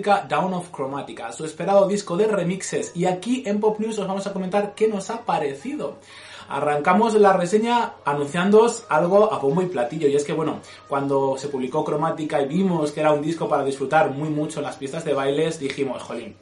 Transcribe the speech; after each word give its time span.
Down 0.00 0.54
of 0.54 0.70
Chromatica, 0.70 1.32
su 1.32 1.44
esperado 1.44 1.86
disco 1.86 2.16
de 2.16 2.26
remixes, 2.26 2.92
y 2.94 3.04
aquí 3.04 3.42
en 3.46 3.60
Pop 3.60 3.78
News 3.78 3.98
os 3.98 4.08
vamos 4.08 4.26
a 4.26 4.32
comentar 4.32 4.74
qué 4.74 4.88
nos 4.88 5.10
ha 5.10 5.24
parecido. 5.24 5.98
Arrancamos 6.48 7.14
la 7.14 7.32
reseña 7.32 7.94
anunciándoos 8.04 8.84
algo 8.88 9.32
a 9.32 9.38
bombo 9.38 9.62
y 9.62 9.66
platillo, 9.66 10.08
y 10.08 10.16
es 10.16 10.24
que 10.24 10.32
bueno, 10.32 10.60
cuando 10.88 11.36
se 11.38 11.48
publicó 11.48 11.84
Chromatica 11.84 12.40
y 12.42 12.46
vimos 12.46 12.92
que 12.92 13.00
era 13.00 13.12
un 13.12 13.22
disco 13.22 13.48
para 13.48 13.64
disfrutar 13.64 14.10
muy 14.10 14.28
mucho 14.30 14.58
en 14.58 14.64
las 14.64 14.76
pistas 14.76 15.04
de 15.04 15.14
bailes, 15.14 15.60
dijimos, 15.60 16.02
jolín, 16.02 16.36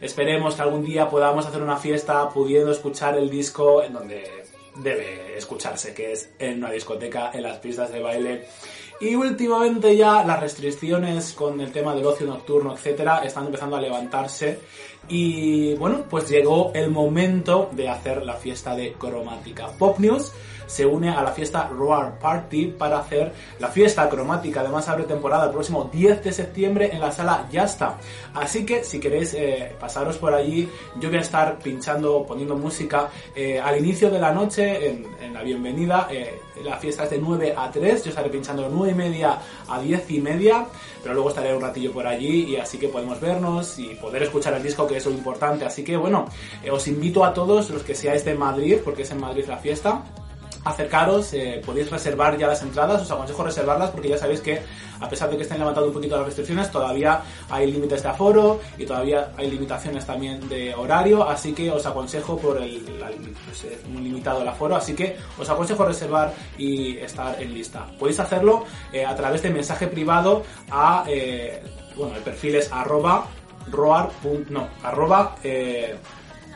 esperemos 0.00 0.54
que 0.54 0.62
algún 0.62 0.84
día 0.84 1.08
podamos 1.08 1.46
hacer 1.46 1.62
una 1.62 1.76
fiesta 1.76 2.28
pudiendo 2.28 2.70
escuchar 2.70 3.16
el 3.16 3.30
disco 3.30 3.82
en 3.82 3.94
donde 3.94 4.46
debe 4.76 5.36
escucharse, 5.36 5.94
que 5.94 6.12
es 6.12 6.30
en 6.38 6.58
una 6.58 6.70
discoteca, 6.70 7.30
en 7.32 7.42
las 7.42 7.58
pistas 7.58 7.92
de 7.92 8.00
baile. 8.00 8.46
Y 9.00 9.14
últimamente 9.14 9.96
ya 9.96 10.24
las 10.24 10.40
restricciones 10.40 11.32
con 11.32 11.60
el 11.60 11.70
tema 11.70 11.94
del 11.94 12.06
ocio 12.06 12.26
nocturno, 12.26 12.74
etcétera, 12.74 13.22
están 13.24 13.46
empezando 13.46 13.76
a 13.76 13.80
levantarse. 13.80 14.60
Y 15.08 15.74
bueno, 15.74 16.04
pues 16.08 16.28
llegó 16.28 16.72
el 16.74 16.90
momento 16.90 17.68
de 17.72 17.88
hacer 17.88 18.24
la 18.24 18.34
fiesta 18.34 18.74
de 18.74 18.94
cromática. 18.94 19.68
Pop 19.78 19.98
News 19.98 20.32
se 20.66 20.84
une 20.84 21.10
a 21.10 21.22
la 21.22 21.32
fiesta 21.32 21.68
Roar 21.68 22.18
Party 22.18 22.66
para 22.66 22.98
hacer 22.98 23.32
la 23.58 23.68
fiesta 23.68 24.08
cromática. 24.08 24.60
Además 24.60 24.88
abre 24.88 25.04
temporada 25.04 25.46
el 25.46 25.52
próximo 25.52 25.88
10 25.92 26.24
de 26.24 26.32
septiembre 26.32 26.90
en 26.92 27.00
la 27.00 27.12
sala 27.12 27.46
Yasta. 27.50 27.96
Así 28.34 28.66
que 28.66 28.84
si 28.84 28.98
queréis 28.98 29.34
eh, 29.34 29.74
pasaros 29.78 30.18
por 30.18 30.34
allí, 30.34 30.68
yo 31.00 31.08
voy 31.08 31.18
a 31.18 31.22
estar 31.22 31.58
pinchando, 31.58 32.24
poniendo 32.26 32.56
música 32.56 33.08
eh, 33.34 33.60
al 33.60 33.78
inicio 33.78 34.10
de 34.10 34.18
la 34.18 34.32
noche 34.32 34.90
en, 34.90 35.32
la 35.32 35.42
bienvenida. 35.42 36.08
Eh, 36.10 36.40
la 36.64 36.76
fiesta 36.76 37.04
es 37.04 37.10
de 37.10 37.18
9 37.18 37.54
a 37.56 37.70
3, 37.70 38.04
yo 38.04 38.10
estaré 38.10 38.30
pinchando 38.30 38.62
de 38.62 38.70
9 38.70 38.92
y 38.92 38.94
media 38.94 39.38
a 39.68 39.78
10 39.78 40.10
y 40.10 40.20
media, 40.20 40.66
pero 41.02 41.14
luego 41.14 41.28
estaré 41.28 41.54
un 41.54 41.60
ratillo 41.60 41.92
por 41.92 42.06
allí 42.06 42.44
y 42.44 42.56
así 42.56 42.78
que 42.78 42.88
podemos 42.88 43.20
vernos 43.20 43.78
y 43.78 43.94
poder 43.96 44.22
escuchar 44.22 44.54
el 44.54 44.62
disco 44.62 44.86
que 44.86 44.96
es 44.96 45.04
lo 45.04 45.12
importante. 45.12 45.64
Así 45.64 45.84
que 45.84 45.96
bueno, 45.96 46.26
os 46.70 46.88
invito 46.88 47.24
a 47.24 47.34
todos 47.34 47.68
los 47.70 47.82
que 47.82 47.94
seáis 47.94 48.24
de 48.24 48.34
Madrid, 48.34 48.78
porque 48.82 49.02
es 49.02 49.10
en 49.10 49.20
Madrid 49.20 49.44
la 49.46 49.58
fiesta 49.58 50.02
acercaros, 50.66 51.32
eh, 51.32 51.62
podéis 51.64 51.90
reservar 51.90 52.36
ya 52.36 52.48
las 52.48 52.60
entradas, 52.62 53.00
os 53.00 53.10
aconsejo 53.10 53.44
reservarlas 53.44 53.90
porque 53.90 54.08
ya 54.08 54.18
sabéis 54.18 54.40
que 54.40 54.60
a 55.00 55.08
pesar 55.08 55.30
de 55.30 55.36
que 55.36 55.42
estén 55.44 55.58
levantando 55.58 55.88
un 55.88 55.94
poquito 55.94 56.16
las 56.16 56.26
restricciones, 56.26 56.70
todavía 56.70 57.22
hay 57.48 57.70
límites 57.70 58.02
de 58.02 58.08
aforo 58.08 58.60
y 58.76 58.84
todavía 58.84 59.30
hay 59.36 59.50
limitaciones 59.50 60.04
también 60.04 60.48
de 60.48 60.74
horario, 60.74 61.28
así 61.28 61.52
que 61.52 61.70
os 61.70 61.86
aconsejo 61.86 62.36
por 62.38 62.60
el, 62.60 62.80
pues, 63.44 63.66
muy 63.88 64.02
limitado 64.02 64.42
el 64.42 64.48
aforo, 64.48 64.74
así 64.74 64.94
que 64.94 65.16
os 65.38 65.48
aconsejo 65.48 65.84
reservar 65.84 66.32
y 66.58 66.96
estar 66.98 67.40
en 67.40 67.54
lista. 67.54 67.86
Podéis 67.98 68.18
hacerlo 68.18 68.64
eh, 68.92 69.04
a 69.04 69.14
través 69.14 69.42
de 69.42 69.50
mensaje 69.50 69.86
privado 69.86 70.42
a, 70.70 71.04
eh, 71.06 71.62
bueno, 71.94 72.16
el 72.16 72.22
perfil 72.22 72.56
es 72.56 72.72
arroba 72.72 73.26
roar. 73.70 74.10
no, 74.48 74.68
arroba, 74.82 75.36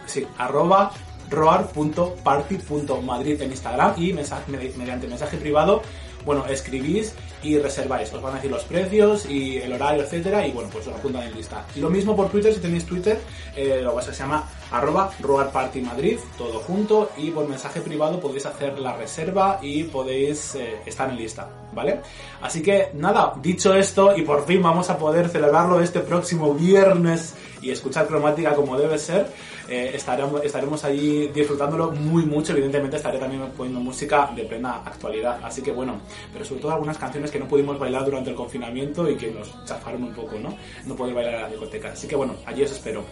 sí, 0.06 0.26
arroba 0.38 0.92
roar.party.madrid 1.30 3.42
en 3.42 3.50
Instagram 3.50 3.94
y 3.96 4.12
mediante 4.12 5.06
mensaje 5.06 5.36
privado, 5.36 5.82
bueno, 6.24 6.44
escribís 6.46 7.14
y 7.42 7.58
reserváis. 7.58 8.12
Os 8.12 8.20
van 8.20 8.32
a 8.32 8.36
decir 8.36 8.50
los 8.50 8.64
precios 8.64 9.26
y 9.26 9.58
el 9.58 9.72
horario, 9.72 10.02
etcétera, 10.02 10.46
y 10.46 10.52
bueno, 10.52 10.68
pues 10.70 10.86
os 10.86 10.94
apuntan 10.94 11.22
en 11.22 11.34
lista. 11.34 11.64
Y 11.74 11.80
lo 11.80 11.88
mismo 11.88 12.14
por 12.14 12.28
Twitter, 12.28 12.52
si 12.52 12.60
tenéis 12.60 12.84
Twitter, 12.84 13.18
eh, 13.56 13.80
lo 13.82 13.96
que 13.96 14.02
se 14.02 14.12
llama 14.12 14.48
arroba 14.70 15.10
roarpartymadrid, 15.20 16.18
todo 16.36 16.60
junto, 16.60 17.10
y 17.16 17.30
por 17.30 17.48
mensaje 17.48 17.80
privado 17.80 18.20
podéis 18.20 18.47
hacer 18.47 18.78
la 18.78 18.97
reserva 18.97 19.58
y 19.62 19.84
podéis 19.84 20.54
eh, 20.54 20.82
estar 20.84 21.08
en 21.08 21.16
lista, 21.16 21.48
¿vale? 21.72 22.00
Así 22.42 22.62
que 22.62 22.91
nada, 22.94 23.34
dicho 23.41 23.74
esto, 23.74 24.16
y 24.16 24.22
por 24.22 24.44
fin 24.44 24.62
vamos 24.62 24.91
a 24.91 24.98
poder 24.98 25.28
celebrarlo 25.28 25.80
este 25.80 26.00
próximo 26.00 26.54
viernes 26.54 27.34
y 27.62 27.70
escuchar 27.70 28.06
cromática 28.06 28.54
como 28.54 28.78
debe 28.78 28.98
ser, 28.98 29.30
eh, 29.70 29.92
estaremos, 29.94 30.84
allí 30.84 31.28
disfrutándolo 31.28 31.92
muy 31.92 32.25
mucho. 32.26 32.53
Evidentemente 32.53 32.97
estaré 32.97 33.19
también 33.19 33.42
poniendo 33.56 33.81
música 33.81 34.31
de 34.34 34.42
plena 34.42 34.82
actualidad. 34.84 35.38
Así 35.42 35.62
que 35.62 35.70
bueno, 35.70 36.00
pero 36.32 36.44
sobre 36.44 36.60
todo 36.60 36.72
algunas 36.72 36.98
canciones 36.98 37.31
que 37.31 37.38
no 37.38 37.47
pudimos 37.47 37.78
bailar 37.78 38.04
durante 38.04 38.30
el 38.30 38.36
confinamiento 38.36 39.09
y 39.09 39.16
que 39.16 39.30
nos 39.30 39.64
chafaron 39.64 40.03
un 40.03 40.12
poco, 40.12 40.38
¿no? 40.38 40.56
No 40.86 40.97
poder 40.97 41.14
bailar 41.14 41.34
en 41.34 41.42
la 41.42 41.48
discoteca. 41.48 41.92
Así 41.92 42.09
que 42.09 42.16
bueno, 42.16 42.34
allí 42.44 42.64
os 42.64 42.72
espero. 42.72 43.04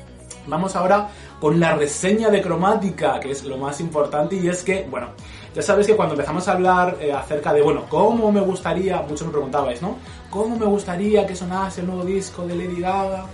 Vamos 0.49 0.75
ahora 0.75 1.09
con 1.39 1.61
la 1.61 1.77
reseña 1.77 2.31
de 2.31 2.43
cromática, 2.43 3.21
que 3.21 3.31
es 3.31 3.45
lo 3.45 3.59
más 3.59 3.81
importante, 3.81 4.35
y 4.37 4.49
es 4.49 4.63
que, 4.63 4.87
bueno, 4.91 5.11
ya 5.55 5.63
sabéis 5.63 5.87
que 5.87 5.95
cuando 5.95 6.15
empezamos 6.15 6.49
a 6.49 6.53
hablar 6.53 6.97
eh, 7.01 7.13
acerca 7.13 7.53
de, 7.53 7.63
bueno, 7.63 7.85
cómo 7.89 8.33
me 8.33 8.41
gustaría, 8.41 9.03
muchos 9.03 9.27
me 9.27 9.33
preguntabais, 9.33 9.83
¿no? 9.83 9.99
¿Cómo 10.31 10.57
me 10.57 10.67
gustaría 10.67 11.27
que 11.27 11.37
sonase 11.37 11.83
el 11.83 11.87
nuevo 11.87 12.05
disco 12.05 12.47
de 12.47 12.57
Lady 12.57 12.81
Gaga? 12.81 13.27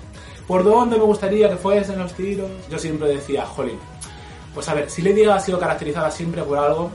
¿Por 0.46 0.62
dónde 0.62 0.98
me 0.98 1.04
gustaría 1.04 1.48
que 1.48 1.56
fuesen 1.56 1.98
los 1.98 2.12
tiros? 2.12 2.50
Yo 2.68 2.78
siempre 2.78 3.08
decía, 3.08 3.46
jolín, 3.46 3.78
pues 4.52 4.68
a 4.68 4.74
ver, 4.74 4.90
si 4.90 5.02
Lady 5.02 5.22
Gaga 5.22 5.36
ha 5.36 5.40
sido 5.40 5.58
caracterizada 5.58 6.10
siempre 6.10 6.42
por 6.42 6.58
algo, 6.58 6.90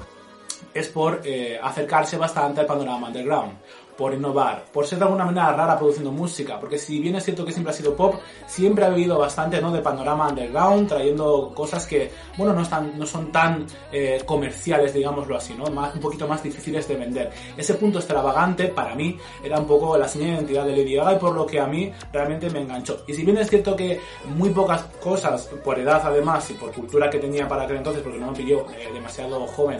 es 0.73 0.87
por 0.87 1.21
eh, 1.23 1.59
acercarse 1.61 2.17
bastante 2.17 2.61
al 2.61 2.67
panorama 2.67 3.07
underground, 3.07 3.53
por 3.99 4.13
innovar, 4.13 4.63
por 4.71 4.87
ser 4.87 4.97
de 4.97 5.03
alguna 5.03 5.25
manera 5.25 5.51
rara 5.51 5.77
produciendo 5.77 6.09
música, 6.09 6.57
porque 6.57 6.77
si 6.77 7.01
bien 7.01 7.15
es 7.15 7.25
cierto 7.25 7.43
que 7.43 7.51
siempre 7.51 7.73
ha 7.73 7.75
sido 7.75 7.97
pop, 7.97 8.15
siempre 8.47 8.85
ha 8.85 8.89
vivido 8.89 9.19
bastante 9.19 9.61
¿no? 9.61 9.73
de 9.73 9.81
panorama 9.81 10.29
underground, 10.29 10.87
trayendo 10.87 11.51
cosas 11.53 11.85
que, 11.85 12.09
bueno, 12.37 12.53
no, 12.53 12.61
están, 12.61 12.97
no 12.97 13.05
son 13.05 13.29
tan 13.29 13.67
eh, 13.91 14.21
comerciales, 14.25 14.93
digámoslo 14.93 15.35
así, 15.35 15.53
¿no? 15.53 15.65
Más, 15.65 15.93
un 15.93 15.99
poquito 15.99 16.29
más 16.29 16.41
difíciles 16.41 16.87
de 16.87 16.95
vender. 16.95 17.29
Ese 17.57 17.73
punto 17.73 17.99
extravagante, 17.99 18.69
para 18.69 18.95
mí, 18.95 19.17
era 19.43 19.59
un 19.59 19.67
poco 19.67 19.97
la 19.97 20.07
señal 20.07 20.29
de 20.29 20.35
identidad 20.35 20.65
de 20.65 20.77
Lady 20.77 20.95
Gaga 20.95 21.15
y 21.15 21.19
por 21.19 21.35
lo 21.35 21.45
que 21.45 21.59
a 21.59 21.67
mí 21.67 21.91
realmente 22.13 22.49
me 22.49 22.61
enganchó. 22.61 23.03
Y 23.05 23.13
si 23.13 23.25
bien 23.25 23.37
es 23.37 23.49
cierto 23.49 23.75
que 23.75 23.99
muy 24.33 24.51
pocas 24.51 24.83
cosas, 25.03 25.49
por 25.61 25.77
edad 25.77 26.01
además 26.05 26.49
y 26.51 26.53
por 26.53 26.71
cultura 26.71 27.09
que 27.09 27.19
tenía 27.19 27.49
para 27.49 27.63
aquel 27.63 27.75
entonces, 27.75 28.01
porque 28.01 28.17
no 28.17 28.31
me 28.31 28.37
pilló 28.37 28.65
eh, 28.71 28.91
demasiado 28.93 29.45
joven, 29.47 29.79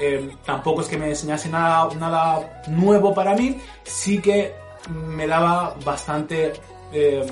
eh, 0.00 0.36
tampoco 0.44 0.80
es 0.80 0.88
que 0.88 0.98
me 0.98 1.08
enseñase 1.08 1.48
nada, 1.48 2.62
nuevo 2.68 3.14
para 3.14 3.34
mí, 3.34 3.58
sí 3.84 4.20
que 4.20 4.54
me 4.88 5.26
daba 5.26 5.76
bastante 5.84 6.52
eh, 6.92 7.24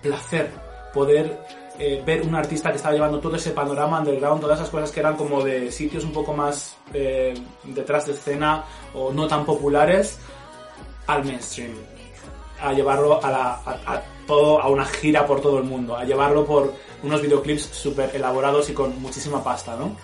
placer 0.00 0.50
poder 0.92 1.38
eh, 1.78 2.02
ver 2.04 2.22
un 2.22 2.34
artista 2.34 2.70
que 2.70 2.76
estaba 2.76 2.94
llevando 2.94 3.18
todo 3.18 3.36
ese 3.36 3.50
panorama 3.52 4.00
underground, 4.00 4.42
todas 4.42 4.58
esas 4.58 4.70
cosas 4.70 4.90
que 4.90 5.00
eran 5.00 5.16
como 5.16 5.42
de 5.42 5.72
sitios 5.72 6.04
un 6.04 6.12
poco 6.12 6.34
más 6.34 6.76
eh, 6.92 7.34
detrás 7.64 8.06
de 8.06 8.12
escena 8.12 8.64
o 8.94 9.10
no 9.10 9.26
tan 9.26 9.46
populares 9.46 10.18
al 11.06 11.24
mainstream, 11.24 11.72
a 12.60 12.72
llevarlo 12.72 13.24
a, 13.24 13.30
la, 13.30 13.54
a 13.64 14.02
todo, 14.26 14.60
a 14.60 14.68
una 14.68 14.84
gira 14.84 15.26
por 15.26 15.40
todo 15.40 15.58
el 15.58 15.64
mundo, 15.64 15.96
a 15.96 16.04
llevarlo 16.04 16.44
por 16.44 16.74
unos 17.02 17.22
videoclips 17.22 17.62
súper 17.62 18.14
elaborados 18.14 18.68
y 18.68 18.74
con 18.74 19.00
muchísima 19.00 19.42
pasta, 19.42 19.74
¿no? 19.74 19.96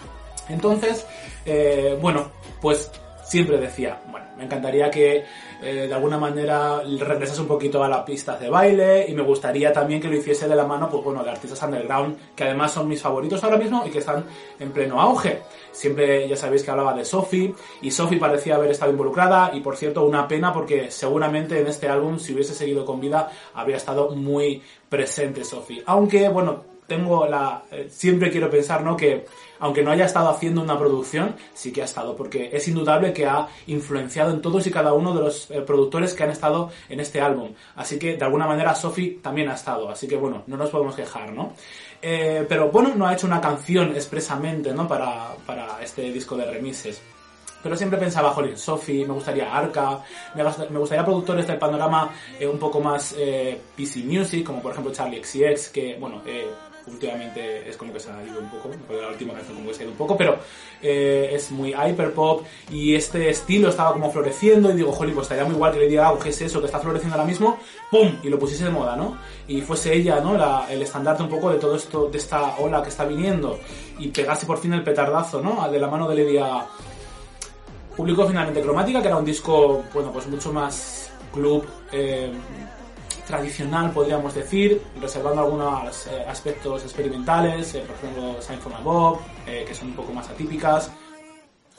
Entonces, 0.48 1.06
eh, 1.44 1.98
bueno, 2.00 2.30
pues 2.60 2.90
siempre 3.28 3.58
decía, 3.58 4.00
bueno, 4.10 4.26
me 4.38 4.44
encantaría 4.44 4.90
que 4.90 5.24
eh, 5.60 5.86
de 5.86 5.92
alguna 5.92 6.16
manera 6.16 6.80
regresase 6.98 7.40
un 7.42 7.46
poquito 7.46 7.82
a 7.84 7.88
las 7.88 8.02
pistas 8.04 8.40
de 8.40 8.48
baile 8.48 9.06
y 9.06 9.14
me 9.14 9.22
gustaría 9.22 9.72
también 9.72 10.00
que 10.00 10.08
lo 10.08 10.16
hiciese 10.16 10.48
de 10.48 10.56
la 10.56 10.64
mano, 10.64 10.88
pues 10.88 11.04
bueno, 11.04 11.22
de 11.22 11.30
artistas 11.30 11.62
underground, 11.62 12.16
que 12.34 12.44
además 12.44 12.72
son 12.72 12.88
mis 12.88 13.02
favoritos 13.02 13.42
ahora 13.44 13.58
mismo 13.58 13.84
y 13.84 13.90
que 13.90 13.98
están 13.98 14.24
en 14.58 14.70
pleno 14.70 15.00
auge. 15.00 15.42
Siempre 15.72 16.26
ya 16.26 16.36
sabéis 16.36 16.62
que 16.62 16.70
hablaba 16.70 16.94
de 16.94 17.04
Sophie 17.04 17.54
y 17.82 17.90
Sophie 17.90 18.18
parecía 18.18 18.54
haber 18.54 18.70
estado 18.70 18.92
involucrada 18.92 19.50
y 19.52 19.60
por 19.60 19.76
cierto 19.76 20.04
una 20.04 20.26
pena 20.26 20.52
porque 20.52 20.90
seguramente 20.90 21.60
en 21.60 21.66
este 21.66 21.88
álbum 21.88 22.18
si 22.18 22.32
hubiese 22.32 22.54
seguido 22.54 22.86
con 22.86 23.00
vida 23.00 23.30
habría 23.52 23.76
estado 23.76 24.14
muy 24.16 24.62
presente 24.88 25.44
Sophie. 25.44 25.82
Aunque 25.86 26.28
bueno, 26.30 26.64
tengo 26.86 27.26
la... 27.26 27.64
eh, 27.70 27.88
siempre 27.90 28.30
quiero 28.30 28.48
pensar, 28.48 28.82
¿no? 28.82 28.96
Que 28.96 29.26
aunque 29.60 29.82
no 29.82 29.90
haya 29.90 30.04
estado 30.06 30.28
haciendo 30.28 30.62
una 30.62 30.78
producción, 30.78 31.36
sí 31.54 31.72
que 31.72 31.82
ha 31.82 31.84
estado, 31.84 32.14
porque 32.16 32.50
es 32.52 32.66
indudable 32.68 33.12
que 33.12 33.26
ha 33.26 33.48
influenciado 33.66 34.30
en 34.30 34.40
todos 34.42 34.66
y 34.66 34.70
cada 34.70 34.92
uno 34.92 35.14
de 35.14 35.20
los 35.22 35.50
eh, 35.50 35.60
productores 35.62 36.14
que 36.14 36.24
han 36.24 36.30
estado 36.30 36.70
en 36.88 37.00
este 37.00 37.20
álbum. 37.20 37.52
Así 37.76 37.98
que, 37.98 38.16
de 38.16 38.24
alguna 38.24 38.46
manera, 38.46 38.74
Sophie 38.74 39.18
también 39.22 39.48
ha 39.48 39.54
estado. 39.54 39.88
Así 39.90 40.06
que, 40.08 40.16
bueno, 40.16 40.42
no 40.46 40.56
nos 40.56 40.70
podemos 40.70 40.94
quejar, 40.94 41.32
¿no? 41.32 41.52
Eh, 42.00 42.46
pero, 42.48 42.70
bueno, 42.70 42.92
no 42.94 43.06
ha 43.06 43.14
hecho 43.14 43.26
una 43.26 43.40
canción 43.40 43.90
expresamente, 43.94 44.72
¿no? 44.72 44.86
Para, 44.86 45.34
para 45.46 45.82
este 45.82 46.02
disco 46.12 46.36
de 46.36 46.44
remixes. 46.50 47.00
Pero 47.60 47.76
siempre 47.76 47.98
pensaba, 47.98 48.30
jolín, 48.30 48.56
Sophie, 48.56 49.04
me 49.04 49.12
gustaría 49.14 49.52
Arca, 49.52 49.98
me, 50.36 50.44
gust- 50.44 50.68
me 50.70 50.78
gustaría 50.78 51.04
productores 51.04 51.44
del 51.44 51.58
panorama 51.58 52.08
eh, 52.38 52.46
un 52.46 52.56
poco 52.56 52.80
más 52.80 53.16
eh, 53.18 53.60
PC 53.76 54.04
Music, 54.04 54.46
como 54.46 54.62
por 54.62 54.70
ejemplo 54.70 54.92
Charlie 54.92 55.20
XCX, 55.24 55.70
que, 55.70 55.96
bueno, 55.98 56.22
eh, 56.24 56.46
últimamente 56.90 57.68
es 57.68 57.76
como 57.76 57.92
que 57.92 58.00
se 58.00 58.10
ha 58.10 58.22
ido 58.24 58.40
un 58.40 58.48
poco, 58.50 58.70
la 58.90 59.08
última 59.08 59.34
canción 59.34 59.56
como 59.56 59.68
que 59.68 59.74
se 59.74 59.80
ha 59.80 59.84
ido 59.84 59.92
un 59.92 59.98
poco, 59.98 60.16
pero 60.16 60.38
eh, 60.82 61.30
es 61.32 61.50
muy 61.50 61.72
hyperpop 61.74 62.44
y 62.70 62.94
este 62.94 63.28
estilo 63.30 63.68
estaba 63.68 63.92
como 63.92 64.10
floreciendo 64.10 64.70
y 64.70 64.74
digo, 64.74 64.92
jolín, 64.92 65.14
pues 65.14 65.24
estaría 65.26 65.44
muy 65.44 65.54
igual 65.54 65.72
que 65.72 65.78
le 65.80 65.88
diga, 65.88 66.12
¿qué 66.22 66.30
es 66.30 66.40
eso 66.42 66.60
que 66.60 66.66
está 66.66 66.78
floreciendo 66.80 67.14
ahora 67.16 67.26
mismo? 67.28 67.58
¡Pum! 67.90 68.16
Y 68.22 68.28
lo 68.28 68.38
pusiese 68.38 68.64
de 68.64 68.70
moda, 68.70 68.96
¿no? 68.96 69.16
Y 69.46 69.60
fuese 69.62 69.94
ella, 69.94 70.20
¿no? 70.20 70.36
La- 70.36 70.66
el 70.70 70.82
estandarte 70.82 71.22
un 71.22 71.28
poco 71.28 71.50
de 71.50 71.58
todo 71.58 71.76
esto, 71.76 72.08
de 72.08 72.18
esta 72.18 72.56
ola 72.58 72.82
que 72.82 72.88
está 72.90 73.04
viniendo 73.04 73.58
y 73.98 74.08
pegase 74.08 74.46
por 74.46 74.58
fin 74.58 74.72
el 74.74 74.82
petardazo, 74.82 75.40
¿no? 75.40 75.68
De 75.70 75.78
la 75.78 75.88
mano 75.88 76.08
de 76.08 76.14
Lady 76.16 76.34
Gaga 76.36 76.66
publicó 77.96 78.26
finalmente 78.26 78.60
Cromática, 78.62 79.00
que 79.00 79.08
era 79.08 79.16
un 79.16 79.24
disco, 79.24 79.82
bueno, 79.92 80.12
pues 80.12 80.26
mucho 80.28 80.52
más 80.52 81.10
club 81.32 81.64
eh, 81.92 82.30
tradicional, 83.28 83.92
podríamos 83.92 84.34
decir, 84.34 84.82
reservando 85.00 85.42
algunos 85.42 86.06
eh, 86.06 86.24
aspectos 86.26 86.82
experimentales, 86.82 87.74
eh, 87.74 87.84
por 87.86 87.94
ejemplo, 87.96 88.42
Sign 88.42 88.58
from 88.58 88.74
Above, 88.74 89.20
eh, 89.46 89.64
que 89.68 89.74
son 89.74 89.88
un 89.88 89.94
poco 89.94 90.12
más 90.14 90.28
atípicas, 90.30 90.90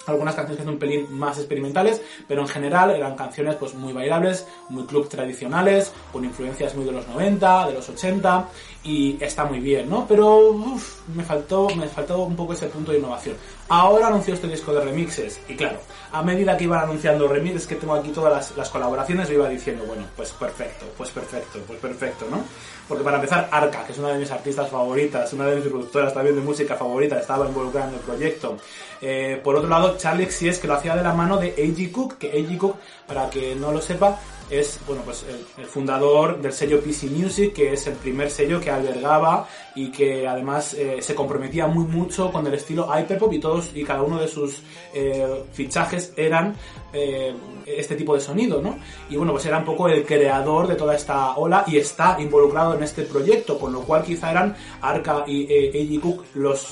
algunas 0.05 0.35
canciones 0.35 0.57
que 0.57 0.63
son 0.63 0.73
un 0.75 0.79
pelín 0.79 1.07
más 1.17 1.37
experimentales, 1.37 2.01
pero 2.27 2.41
en 2.41 2.47
general 2.47 2.91
eran 2.91 3.15
canciones 3.15 3.55
pues 3.55 3.73
muy 3.73 3.93
bailables, 3.93 4.47
muy 4.69 4.83
club 4.85 5.09
tradicionales, 5.09 5.91
con 6.11 6.23
influencias 6.23 6.75
muy 6.75 6.85
de 6.85 6.91
los 6.91 7.07
90, 7.07 7.67
de 7.67 7.73
los 7.73 7.89
80 7.89 8.47
y 8.83 9.17
está 9.19 9.45
muy 9.45 9.59
bien, 9.59 9.89
¿no? 9.89 10.05
Pero 10.07 10.49
uf, 10.49 11.01
me 11.15 11.23
faltó 11.23 11.67
me 11.75 11.87
faltó 11.87 12.23
un 12.23 12.35
poco 12.35 12.53
ese 12.53 12.67
punto 12.67 12.91
de 12.91 12.99
innovación. 12.99 13.35
Ahora 13.71 14.07
anunció 14.07 14.33
este 14.33 14.47
disco 14.47 14.73
de 14.73 14.81
remixes 14.81 15.39
y 15.47 15.55
claro, 15.55 15.77
a 16.11 16.23
medida 16.23 16.57
que 16.57 16.63
iban 16.63 16.79
anunciando 16.79 17.27
remixes 17.27 17.67
que 17.67 17.75
tengo 17.75 17.93
aquí 17.93 18.09
todas 18.09 18.57
las, 18.57 18.69
colaboraciones, 18.69 19.29
iba 19.29 19.47
diciendo, 19.47 19.83
bueno, 19.85 20.07
pues 20.15 20.31
perfecto, 20.31 20.87
pues 20.97 21.11
perfecto, 21.11 21.59
pues 21.67 21.79
perfecto, 21.79 22.25
¿no? 22.31 22.43
Porque 22.87 23.03
para 23.03 23.17
empezar, 23.17 23.47
Arca, 23.51 23.83
que 23.85 23.91
es 23.91 23.99
una 23.99 24.09
de 24.09 24.17
mis 24.17 24.31
artistas 24.31 24.71
favoritas, 24.71 25.31
una 25.33 25.45
de 25.45 25.57
mis 25.57 25.67
productoras 25.67 26.15
también 26.15 26.35
de 26.35 26.41
música 26.41 26.75
favorita, 26.75 27.19
estaba 27.19 27.45
involucrada 27.45 27.89
en 27.89 27.93
el 27.93 27.99
proyecto. 27.99 28.57
Eh, 29.01 29.39
por 29.43 29.55
otro 29.55 29.69
lado, 29.69 29.97
Charlie 29.97 30.25
XCX, 30.25 30.57
que 30.57 30.67
lo 30.67 30.73
hacía 30.73 30.95
de 30.95 31.03
la 31.03 31.13
mano 31.13 31.37
de 31.37 31.49
A.G. 31.49 31.91
Cook, 31.91 32.17
que 32.17 32.31
A.G. 32.31 32.57
Cook, 32.57 32.75
para 33.05 33.29
que 33.29 33.53
no 33.53 33.71
lo 33.71 33.81
sepa, 33.81 34.19
es 34.49 34.79
bueno 34.87 35.03
pues 35.03 35.25
el, 35.57 35.65
fundador 35.65 36.41
del 36.41 36.53
sello 36.53 36.81
PC 36.81 37.07
Music, 37.07 37.53
que 37.53 37.73
es 37.73 37.87
el 37.87 37.93
primer 37.93 38.31
sello 38.31 38.59
que 38.59 38.71
albergaba 38.71 39.47
y 39.75 39.91
que 39.91 40.27
además 40.27 40.73
eh, 40.73 40.97
se 41.01 41.13
comprometía 41.15 41.67
muy 41.67 41.85
mucho 41.85 42.31
con 42.31 42.45
el 42.47 42.53
estilo 42.53 42.87
hyperpop 42.87 43.31
y 43.33 43.39
todos 43.39 43.71
y 43.75 43.83
cada 43.83 44.01
uno 44.01 44.19
de 44.19 44.27
sus 44.27 44.61
eh, 44.93 45.43
fichajes 45.53 46.13
eran 46.17 46.55
eh, 46.93 47.33
este 47.65 47.95
tipo 47.95 48.15
de 48.15 48.21
sonido, 48.21 48.61
¿no? 48.61 48.77
Y 49.09 49.15
bueno, 49.15 49.31
pues 49.33 49.45
era 49.45 49.57
un 49.59 49.65
poco 49.65 49.87
el 49.87 50.05
creador 50.05 50.67
de 50.67 50.75
toda 50.75 50.95
esta 50.95 51.35
ola 51.37 51.63
y 51.67 51.77
está 51.77 52.17
involucrado 52.19 52.75
en 52.75 52.83
este 52.83 53.03
proyecto, 53.03 53.57
con 53.59 53.71
lo 53.73 53.81
cual 53.81 54.03
quizá 54.03 54.31
eran 54.31 54.55
Arca 54.81 55.23
y 55.27 55.43
eh, 55.51 55.71
A.G. 55.73 55.99
Cook 56.01 56.25
los 56.35 56.67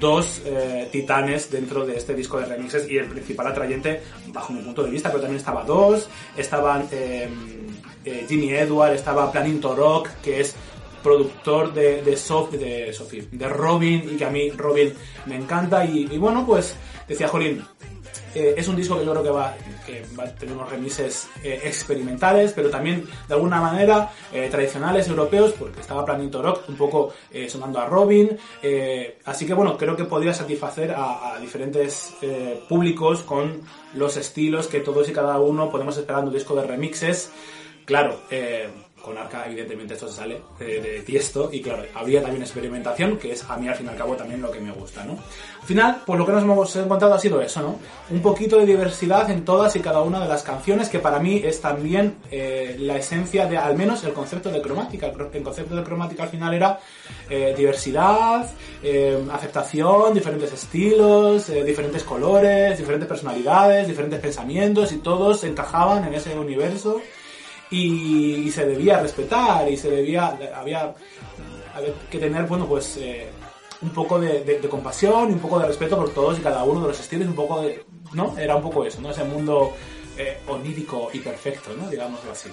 dos 0.00 0.40
eh, 0.46 0.88
titanes 0.90 1.50
dentro 1.50 1.84
de 1.84 1.96
este 1.96 2.14
disco 2.14 2.38
de 2.38 2.46
remixes 2.46 2.88
y 2.90 2.96
el 2.96 3.06
principal 3.06 3.48
atrayente 3.48 4.00
bajo 4.28 4.52
mi 4.52 4.60
punto 4.62 4.82
de 4.84 4.90
vista, 4.90 5.08
pero 5.10 5.20
también 5.22 5.38
estaba 5.38 5.64
dos, 5.64 6.08
estaban 6.36 6.88
eh, 6.92 7.28
eh, 8.04 8.24
Jimmy 8.28 8.50
Edward, 8.54 8.94
estaba 8.94 9.30
Planning 9.30 9.60
to 9.60 9.74
Rock, 9.74 10.08
que 10.22 10.40
es 10.40 10.54
productor 11.02 11.74
de, 11.74 12.00
de, 12.02 12.12
Sof- 12.16 12.50
de 12.50 13.48
Robin, 13.48 14.08
y 14.12 14.16
que 14.16 14.24
a 14.24 14.30
mí 14.30 14.50
Robin 14.50 14.92
me 15.26 15.36
encanta, 15.36 15.84
y, 15.84 16.08
y 16.10 16.16
bueno, 16.16 16.46
pues 16.46 16.76
decía 17.08 17.26
Jolín, 17.28 17.62
eh, 18.34 18.54
es 18.56 18.66
un 18.68 18.76
disco 18.76 18.98
que 18.98 19.04
yo 19.04 19.10
creo 19.12 19.22
que 19.22 19.30
va, 19.30 19.54
que 19.86 20.04
va 20.18 20.24
a 20.24 20.34
tener 20.34 20.54
unos 20.54 20.70
remises 20.70 21.28
eh, 21.42 21.60
experimentales, 21.64 22.52
pero 22.52 22.70
también 22.70 23.06
de 23.28 23.34
alguna 23.34 23.60
manera 23.60 24.10
eh, 24.32 24.48
tradicionales 24.50 25.08
europeos, 25.08 25.52
porque 25.58 25.80
estaba 25.80 26.04
Planito 26.04 26.42
Rock 26.42 26.68
un 26.68 26.76
poco 26.76 27.12
sonando 27.48 27.78
a 27.78 27.86
Robin. 27.86 28.38
así 29.24 29.46
que 29.46 29.54
bueno, 29.54 29.76
creo 29.76 29.96
que 29.96 30.04
podría 30.04 30.34
satisfacer 30.34 30.94
a, 30.96 31.38
diferentes 31.40 32.14
públicos 32.68 33.22
con 33.22 33.62
los 33.94 34.16
estilos 34.16 34.66
que 34.66 34.80
todos 34.80 35.08
y 35.08 35.12
cada 35.12 35.38
uno 35.40 35.70
podemos 35.70 35.96
esperar 35.96 36.20
en 36.22 36.28
un 36.28 36.34
disco 36.34 36.54
de 36.54 36.66
remixes. 36.66 37.30
Claro, 37.84 38.20
eh, 38.30 38.68
con 39.02 39.18
Arca 39.18 39.44
evidentemente 39.46 39.94
esto 39.94 40.08
se 40.08 40.16
sale 40.16 40.42
de, 40.58 40.80
de 40.80 41.02
tiesto 41.02 41.50
y 41.52 41.60
claro, 41.60 41.82
habría 41.94 42.22
también 42.22 42.42
experimentación, 42.42 43.18
que 43.18 43.32
es 43.32 43.44
a 43.48 43.56
mí 43.56 43.68
al 43.68 43.74
fin 43.74 43.86
y 43.86 43.88
al 43.90 43.96
cabo 43.96 44.14
también 44.14 44.40
lo 44.40 44.50
que 44.50 44.60
me 44.60 44.72
gusta, 44.72 45.04
¿no? 45.04 45.12
Al 45.12 45.66
final, 45.66 46.02
pues 46.06 46.18
lo 46.18 46.26
que 46.26 46.32
nos 46.32 46.42
hemos 46.42 46.76
encontrado 46.76 47.14
ha 47.14 47.18
sido 47.18 47.40
eso, 47.40 47.62
¿no? 47.62 47.78
Un 48.10 48.22
poquito 48.22 48.58
de 48.58 48.66
diversidad 48.66 49.30
en 49.30 49.44
todas 49.44 49.74
y 49.76 49.80
cada 49.80 50.02
una 50.02 50.20
de 50.20 50.28
las 50.28 50.42
canciones, 50.42 50.88
que 50.88 50.98
para 50.98 51.18
mí 51.18 51.40
es 51.44 51.60
también 51.60 52.16
eh, 52.30 52.76
la 52.78 52.96
esencia 52.96 53.46
de, 53.46 53.58
al 53.58 53.76
menos, 53.76 54.02
el 54.04 54.12
concepto 54.12 54.50
de 54.50 54.60
cromática. 54.60 55.06
El, 55.06 55.42
concepto 55.42 55.76
de 55.76 55.82
cromática 55.82 56.24
al 56.24 56.28
final 56.28 56.54
era 56.54 56.80
eh, 57.28 57.54
diversidad, 57.56 58.50
eh, 58.82 59.24
aceptación, 59.32 60.14
diferentes 60.14 60.52
estilos, 60.52 61.48
eh, 61.48 61.64
diferentes 61.64 62.04
colores, 62.04 62.78
diferentes 62.78 63.08
personalidades, 63.08 63.86
diferentes 63.86 64.20
pensamientos 64.20 64.92
y 64.92 64.98
todos 64.98 65.44
encajaban 65.44 66.04
en 66.04 66.14
ese 66.14 66.38
universo 66.38 67.00
y, 67.72 68.50
se 68.50 68.66
debía 68.66 69.00
respetar 69.00 69.68
y 69.70 69.76
se 69.76 69.90
debía 69.90 70.38
había, 70.54 70.94
que 72.10 72.18
tener 72.18 72.44
bueno 72.44 72.66
pues 72.66 72.98
eh, 72.98 73.28
un 73.80 73.90
poco 73.90 74.20
de, 74.20 74.60
compasión 74.70 75.30
y 75.30 75.32
un 75.32 75.38
poco 75.40 75.58
de 75.58 75.66
respeto 75.66 75.96
por 75.96 76.10
todos 76.10 76.38
y 76.38 76.42
cada 76.42 76.62
uno 76.64 76.82
de 76.82 76.88
los 76.88 77.00
estilos 77.00 77.26
un 77.26 77.34
poco 77.34 77.62
de 77.62 77.84
no 78.12 78.36
era 78.38 78.56
un 78.56 78.62
poco 78.62 78.84
eso 78.84 79.00
no 79.00 79.10
ese 79.10 79.24
mundo 79.24 79.72
eh, 80.18 80.38
onírico 80.48 81.08
y 81.12 81.18
perfecto 81.18 81.70
no 81.76 81.88
digámoslo 81.88 82.32
así. 82.32 82.50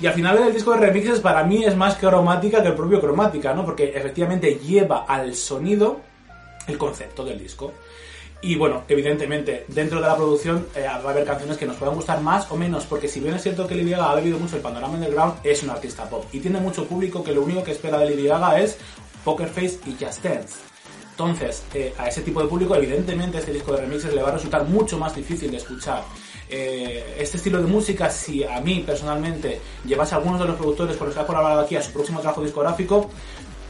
Y 0.00 0.06
al 0.06 0.14
final 0.14 0.38
el 0.38 0.52
disco 0.52 0.72
de 0.72 0.78
remixes 0.78 1.20
para 1.20 1.44
mí 1.44 1.64
es 1.64 1.76
más 1.76 1.94
cromática 1.94 2.60
que 2.60 2.68
el 2.68 2.74
propio 2.74 3.00
cromática 3.00 3.54
no 3.54 3.64
porque 3.64 3.92
efectivamente 3.94 4.56
lleva 4.56 5.04
al 5.06 5.34
sonido 5.36 6.00
el 6.66 6.76
concepto 6.76 7.24
del 7.24 7.38
disco 7.38 7.72
y 8.42 8.56
bueno, 8.56 8.82
evidentemente, 8.88 9.64
dentro 9.68 10.00
de 10.00 10.08
la 10.08 10.16
producción 10.16 10.66
eh, 10.74 10.82
va 10.82 10.94
a 10.94 11.10
haber 11.10 11.24
canciones 11.24 11.56
que 11.56 11.64
nos 11.64 11.76
puedan 11.76 11.94
gustar 11.94 12.20
más 12.20 12.50
o 12.50 12.56
menos, 12.56 12.84
porque 12.86 13.06
si 13.06 13.20
bien 13.20 13.34
es 13.34 13.42
cierto 13.42 13.68
que 13.68 13.76
Lady 13.76 13.90
Gaga 13.90 14.10
ha 14.10 14.14
bebido 14.16 14.38
mucho 14.38 14.56
el 14.56 14.62
panorama 14.62 14.94
underground, 14.94 15.34
es 15.44 15.62
un 15.62 15.70
artista 15.70 16.10
pop 16.10 16.24
y 16.32 16.40
tiene 16.40 16.58
mucho 16.58 16.84
público 16.86 17.22
que 17.22 17.32
lo 17.32 17.42
único 17.42 17.62
que 17.62 17.70
espera 17.70 17.98
de 17.98 18.10
Lady 18.10 18.26
Gaga 18.26 18.60
es 18.60 18.78
Poker 19.24 19.48
Face 19.48 19.78
y 19.86 19.92
Just 19.92 20.24
Dance. 20.24 20.54
Entonces, 21.12 21.62
eh, 21.72 21.94
a 21.96 22.08
ese 22.08 22.22
tipo 22.22 22.42
de 22.42 22.48
público, 22.48 22.74
evidentemente, 22.74 23.38
este 23.38 23.52
disco 23.52 23.72
de 23.72 23.82
remixes 23.82 24.12
le 24.12 24.22
va 24.22 24.30
a 24.30 24.32
resultar 24.32 24.64
mucho 24.64 24.98
más 24.98 25.14
difícil 25.14 25.50
de 25.50 25.58
escuchar. 25.58 26.02
Eh, 26.48 27.16
este 27.18 27.36
estilo 27.36 27.62
de 27.62 27.66
música, 27.66 28.10
si 28.10 28.42
a 28.42 28.60
mí 28.60 28.82
personalmente 28.84 29.60
llevase 29.84 30.14
a 30.14 30.18
algunos 30.18 30.40
de 30.40 30.46
los 30.46 30.56
productores 30.56 30.96
con 30.96 31.06
los 31.06 31.14
que 31.14 31.22
ha 31.22 31.26
colaborado 31.26 31.60
aquí 31.60 31.76
a 31.76 31.82
su 31.82 31.92
próximo 31.92 32.20
trabajo 32.20 32.42
discográfico, 32.42 33.08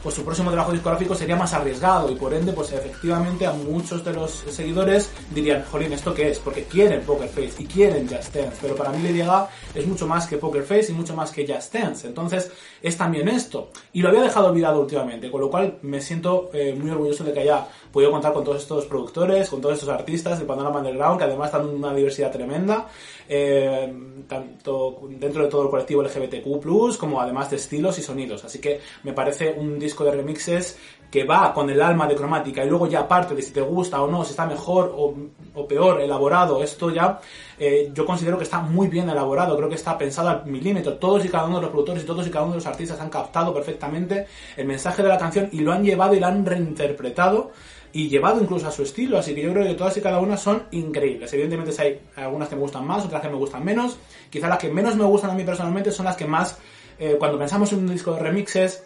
pues 0.03 0.15
su 0.15 0.25
próximo 0.25 0.51
trabajo 0.51 0.73
discográfico 0.73 1.15
sería 1.15 1.37
más 1.37 1.53
arriesgado 1.53 2.11
y 2.11 2.15
por 2.15 2.33
ende, 2.33 2.51
pues 2.51 2.73
efectivamente 2.73 3.47
a 3.47 3.53
muchos 3.53 4.03
de 4.03 4.13
los 4.13 4.43
seguidores 4.51 5.09
dirían, 5.33 5.63
jolín, 5.71 5.93
¿esto 5.93 6.13
qué 6.13 6.29
es? 6.29 6.39
Porque 6.39 6.65
quieren 6.65 7.01
Poker 7.03 7.29
Face 7.29 7.53
y 7.59 7.65
quieren 7.65 8.07
Just 8.07 8.35
Dance, 8.35 8.57
pero 8.61 8.75
para 8.75 8.91
mí 8.91 9.01
Lady 9.01 9.19
Gaga 9.19 9.49
es 9.73 9.87
mucho 9.87 10.05
más 10.05 10.27
que 10.27 10.37
Poker 10.37 10.63
Face 10.63 10.91
y 10.91 10.93
mucho 10.93 11.15
más 11.15 11.31
que 11.31 11.47
Just 11.47 11.73
Dance, 11.73 12.05
entonces 12.05 12.51
es 12.81 12.97
también 12.97 13.29
esto. 13.29 13.69
Y 13.93 14.01
lo 14.01 14.09
había 14.09 14.21
dejado 14.21 14.47
olvidado 14.47 14.81
últimamente, 14.81 15.31
con 15.31 15.39
lo 15.39 15.49
cual 15.49 15.77
me 15.81 16.01
siento 16.01 16.49
eh, 16.53 16.75
muy 16.77 16.91
orgulloso 16.91 17.23
de 17.23 17.31
que 17.31 17.39
haya 17.39 17.65
podido 17.93 18.11
contar 18.11 18.33
con 18.33 18.43
todos 18.43 18.57
estos 18.57 18.85
productores, 18.87 19.51
con 19.51 19.61
todos 19.61 19.75
estos 19.75 19.89
artistas 19.89 20.39
del 20.39 20.47
panorama 20.47 20.79
underground, 20.79 21.19
que 21.19 21.25
además 21.25 21.51
dan 21.51 21.67
una 21.67 21.93
diversidad 21.93 22.31
tremenda, 22.31 22.87
eh, 23.29 23.93
tanto 24.27 25.01
dentro 25.09 25.43
de 25.43 25.49
todo 25.49 25.65
el 25.65 25.69
colectivo 25.69 26.01
LGBTQ+, 26.01 26.97
como 26.97 27.21
además 27.21 27.51
de 27.51 27.57
estilos 27.57 27.99
y 27.99 28.01
sonidos. 28.01 28.43
Así 28.43 28.59
que 28.59 28.81
me 29.03 29.13
parece 29.13 29.53
un 29.55 29.77
disco 29.77 30.03
de 30.03 30.11
remixes 30.11 30.79
que 31.11 31.23
va 31.23 31.53
con 31.53 31.69
el 31.69 31.79
alma 31.79 32.07
de 32.07 32.15
cromática 32.15 32.65
y 32.65 32.67
luego 32.67 32.87
ya 32.87 33.01
aparte 33.01 33.35
de 33.35 33.43
si 33.43 33.53
te 33.53 33.61
gusta 33.61 34.01
o 34.01 34.07
no, 34.07 34.25
si 34.25 34.31
está 34.31 34.47
mejor 34.47 34.91
o, 34.97 35.67
peor 35.67 36.01
elaborado, 36.01 36.63
esto 36.63 36.89
ya 36.89 37.19
eh, 37.59 37.91
yo 37.93 38.03
considero 38.03 38.35
que 38.35 38.45
está 38.45 38.61
muy 38.61 38.87
bien 38.87 39.07
elaborado, 39.07 39.55
creo 39.55 39.69
que 39.69 39.75
está 39.75 39.95
pensado 39.95 40.29
al 40.29 40.47
milímetro, 40.47 40.95
todos 40.95 41.23
y 41.23 41.29
cada 41.29 41.45
uno 41.45 41.57
de 41.57 41.61
los 41.61 41.69
productores 41.69 42.01
y 42.01 42.07
todos 42.07 42.25
y 42.25 42.31
cada 42.31 42.45
uno 42.45 42.53
de 42.53 42.57
los 42.57 42.65
artistas 42.65 42.99
han 42.99 43.11
captado 43.11 43.53
perfectamente 43.53 44.25
el 44.57 44.65
mensaje 44.65 45.03
de 45.03 45.09
la 45.09 45.19
canción 45.19 45.49
y 45.51 45.59
lo 45.59 45.71
han 45.71 45.83
llevado 45.83 46.15
y 46.15 46.19
lo 46.19 46.25
han 46.25 46.43
reinterpretado 46.43 47.51
y 47.93 48.09
llevado 48.09 48.41
incluso 48.41 48.67
a 48.67 48.71
su 48.71 48.81
estilo, 48.81 49.19
así 49.19 49.35
que 49.35 49.43
yo 49.43 49.53
creo 49.53 49.65
que 49.65 49.75
todas 49.75 49.95
y 49.95 50.01
cada 50.01 50.19
una 50.19 50.35
son 50.35 50.63
increíbles. 50.71 51.31
Evidentemente 51.31 51.79
hay 51.79 52.01
algunas 52.15 52.49
que 52.49 52.55
me 52.55 52.61
gustan 52.61 52.85
más, 52.85 53.05
otras 53.05 53.21
que 53.21 53.29
me 53.29 53.35
gustan 53.35 53.63
menos, 53.63 53.97
quizá 54.31 54.47
las 54.47 54.57
que 54.57 54.69
menos 54.69 54.95
me 54.95 55.05
gustan 55.05 55.29
a 55.29 55.35
mí 55.35 55.43
personalmente 55.43 55.91
son 55.91 56.05
las 56.05 56.17
que 56.17 56.25
más, 56.25 56.57
eh, 56.97 57.15
cuando 57.19 57.37
pensamos 57.37 57.71
en 57.71 57.79
un 57.79 57.91
disco 57.91 58.13
de 58.13 58.19
remixes, 58.19 58.83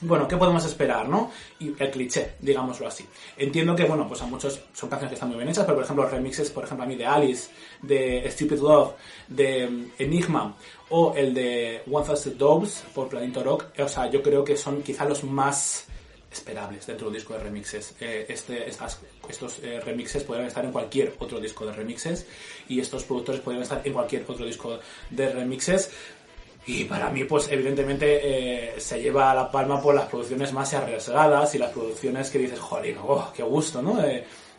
bueno, 0.00 0.26
¿qué 0.26 0.36
podemos 0.36 0.64
esperar, 0.64 1.08
no? 1.08 1.30
Y 1.60 1.72
el 1.78 1.90
cliché, 1.92 2.34
digámoslo 2.40 2.88
así. 2.88 3.06
Entiendo 3.36 3.76
que, 3.76 3.84
bueno, 3.84 4.08
pues 4.08 4.20
a 4.22 4.26
muchos 4.26 4.60
son 4.72 4.88
canciones 4.88 5.10
que 5.10 5.14
están 5.14 5.28
muy 5.28 5.38
bien 5.38 5.48
hechas, 5.48 5.64
pero 5.64 5.76
por 5.76 5.84
ejemplo, 5.84 6.08
remixes, 6.08 6.50
por 6.50 6.64
ejemplo, 6.64 6.84
a 6.84 6.88
mí 6.88 6.96
de 6.96 7.06
Alice, 7.06 7.50
de 7.80 8.28
Stupid 8.28 8.58
Love, 8.58 8.94
de 9.28 9.68
mm, 9.68 9.90
Enigma, 9.98 10.56
o 10.88 11.14
el 11.14 11.32
de 11.32 11.82
One 11.88 12.04
Thousand 12.04 12.36
Doves 12.36 12.82
por 12.92 13.08
Planito 13.08 13.44
Rock, 13.44 13.66
o 13.78 13.88
sea, 13.88 14.10
yo 14.10 14.20
creo 14.20 14.42
que 14.42 14.56
son 14.56 14.82
quizá 14.82 15.04
los 15.04 15.22
más 15.22 15.86
esperables 16.32 16.86
dentro 16.86 17.06
del 17.06 17.14
disco 17.14 17.34
de 17.34 17.40
remixes. 17.40 17.94
Eh, 18.00 18.26
este, 18.28 18.68
estas, 18.68 19.00
estos 19.28 19.58
eh, 19.62 19.80
remixes 19.80 20.24
podrían 20.24 20.48
estar 20.48 20.64
en 20.64 20.72
cualquier 20.72 21.14
otro 21.18 21.38
disco 21.38 21.66
de 21.66 21.72
remixes 21.72 22.26
y 22.68 22.80
estos 22.80 23.04
productores 23.04 23.40
podrían 23.40 23.62
estar 23.62 23.80
en 23.84 23.92
cualquier 23.92 24.24
otro 24.26 24.46
disco 24.46 24.78
de 25.10 25.32
remixes. 25.32 25.90
Y 26.64 26.84
para 26.84 27.10
mí, 27.10 27.24
pues 27.24 27.50
evidentemente 27.50 28.20
eh, 28.22 28.80
se 28.80 29.00
lleva 29.02 29.34
la 29.34 29.50
palma 29.50 29.82
por 29.82 29.94
las 29.94 30.08
producciones 30.08 30.52
más 30.52 30.72
arriesgadas 30.74 31.54
y 31.54 31.58
las 31.58 31.70
producciones 31.70 32.30
que 32.30 32.38
dices, 32.38 32.60
joder, 32.60 32.96
oh, 33.02 33.32
qué 33.34 33.42
gusto, 33.42 33.82
¿no? 33.82 33.98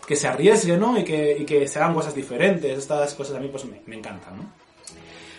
que 0.06 0.18
se 0.18 0.27
arriesgue, 0.27 0.75
¿no? 0.75 1.00
Y 1.00 1.06
que, 1.06 1.38
y 1.39 1.46
que 1.46 1.65
se 1.65 1.80
hagan 1.80 1.94
cosas 1.94 2.13
diferentes. 2.13 2.77
Estas 2.77 3.13
cosas 3.13 3.38
a 3.38 3.39
mí 3.39 3.48
pues 3.48 3.63
me, 3.63 3.82
me 3.86 3.96
encantan, 3.96 4.36
¿no? 4.36 4.62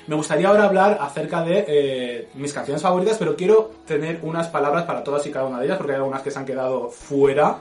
Me 0.06 0.16
gustaría 0.16 0.48
ahora 0.48 0.64
hablar 0.64 0.98
acerca 1.00 1.42
de 1.42 1.64
eh, 1.66 2.28
mis 2.34 2.52
canciones 2.52 2.82
favoritas, 2.82 3.16
pero 3.18 3.34
quiero 3.34 3.72
tener 3.86 4.20
unas 4.22 4.48
palabras 4.48 4.84
para 4.84 5.02
todas 5.02 5.26
y 5.26 5.30
cada 5.30 5.46
una 5.46 5.58
de 5.58 5.66
ellas, 5.66 5.78
porque 5.78 5.92
hay 5.92 5.98
algunas 5.98 6.20
que 6.20 6.30
se 6.30 6.38
han 6.38 6.44
quedado 6.44 6.90
fuera 6.90 7.58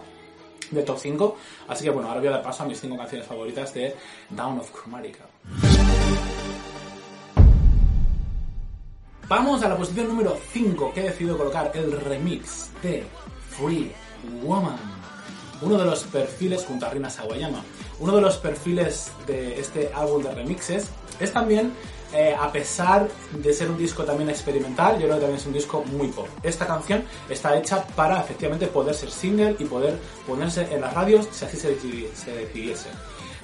de 0.70 0.84
top 0.84 0.98
5. 1.00 1.38
Así 1.70 1.86
que 1.86 1.90
bueno, 1.90 2.10
ahora 2.10 2.20
voy 2.20 2.28
a 2.28 2.32
dar 2.32 2.42
paso 2.44 2.64
a 2.64 2.66
mis 2.66 2.82
5 2.82 2.98
canciones 2.98 3.26
favoritas 3.26 3.74
de 3.74 3.96
Down 4.30 4.60
of 4.60 4.72
Chromatica. 4.74 5.24
Vamos 9.30 9.64
a 9.64 9.70
la 9.70 9.78
posición 9.78 10.10
número 10.10 10.38
5, 10.52 10.94
que 10.94 11.00
he 11.00 11.04
decidido 11.04 11.38
colocar 11.38 11.72
el 11.74 11.94
remix 11.94 12.72
de 12.84 13.06
Free 13.52 13.90
Woman. 14.44 14.78
Uno 15.62 15.78
de 15.78 15.86
los 15.86 16.04
perfiles 16.04 16.66
junto 16.66 16.86
a 16.86 16.90
Rina 16.90 17.10
Sawayama. 17.10 17.64
Uno 18.00 18.16
de 18.16 18.22
los 18.22 18.38
perfiles 18.38 19.12
de 19.28 19.60
este 19.60 19.92
álbum 19.94 20.24
de 20.24 20.34
remixes 20.34 20.88
es 21.20 21.32
también 21.32 21.74
eh, 22.14 22.36
a 22.40 22.52
pesar 22.52 23.08
de 23.32 23.54
ser 23.54 23.72
un 23.72 23.78
disco 23.78 24.04
también 24.04 24.30
experimental, 24.30 25.00
yo 25.00 25.06
creo 25.06 25.16
que 25.16 25.22
también 25.22 25.40
es 25.40 25.46
un 25.48 25.54
disco 25.54 25.84
muy 25.94 26.10
pop. 26.10 26.28
Esta 26.44 26.68
canción 26.68 27.04
está 27.28 27.58
hecha 27.58 27.84
para 27.96 28.22
efectivamente 28.22 28.68
poder 28.68 28.94
ser 28.94 29.10
single 29.10 29.56
y 29.58 29.66
poder 29.66 29.98
ponerse 30.28 30.68
en 30.72 30.82
las 30.82 30.94
radios 30.94 31.28
si 31.32 31.44
así 31.44 31.58
se, 31.58 31.70
decidiese. 31.70 32.90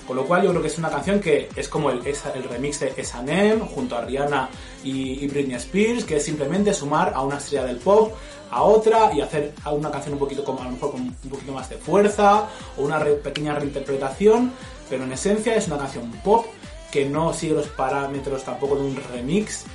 Con 0.10 0.18
lo 0.18 0.26
cual 0.26 0.42
yo 0.42 0.50
creo 0.50 0.64
que 0.64 0.70
es 0.70 0.78
una 0.80 0.90
canción 0.90 1.20
que 1.20 1.50
es 1.56 1.70
como 1.70 1.92
el, 1.92 2.00
el 2.00 2.44
remix 2.50 2.80
de 2.80 2.94
S&M 2.98 3.60
junto 3.60 3.96
a 3.96 4.02
Rihanna 4.02 4.50
y, 4.84 5.28
Britney 5.28 5.56
Spears, 5.58 6.04
que 6.04 6.16
es 6.16 6.26
simplemente 6.26 6.74
sumar 6.74 7.14
a 7.14 7.22
una 7.22 7.38
estrella 7.38 7.66
del 7.66 7.78
pop 7.78 8.16
a 8.50 8.64
otra 8.64 9.14
y 9.14 9.22
hacer 9.22 9.54
una 9.72 9.92
canción 9.92 10.14
un 10.14 10.20
poquito 10.20 10.44
como 10.44 10.62
a 10.62 10.64
lo 10.64 10.72
mejor 10.72 10.94
con 10.94 11.02
un 11.02 11.30
poquito 11.30 11.52
más 11.52 11.70
de 11.70 11.78
fuerza 11.78 12.48
o 12.76 12.82
una 12.82 13.00
pequeña 13.22 13.54
reinterpretación, 13.54 14.52
pero 14.90 15.04
en 15.04 15.12
esencia 15.12 15.54
es 15.54 15.68
una 15.68 15.78
canción 15.78 16.12
pop 16.24 16.48
que 16.92 17.06
no 17.06 17.32
sigue 17.32 17.54
los 17.54 17.68
parámetros 17.68 18.44
tampoco 18.44 18.78
de 18.78 18.86
un 18.86 19.00
remix 19.14 19.66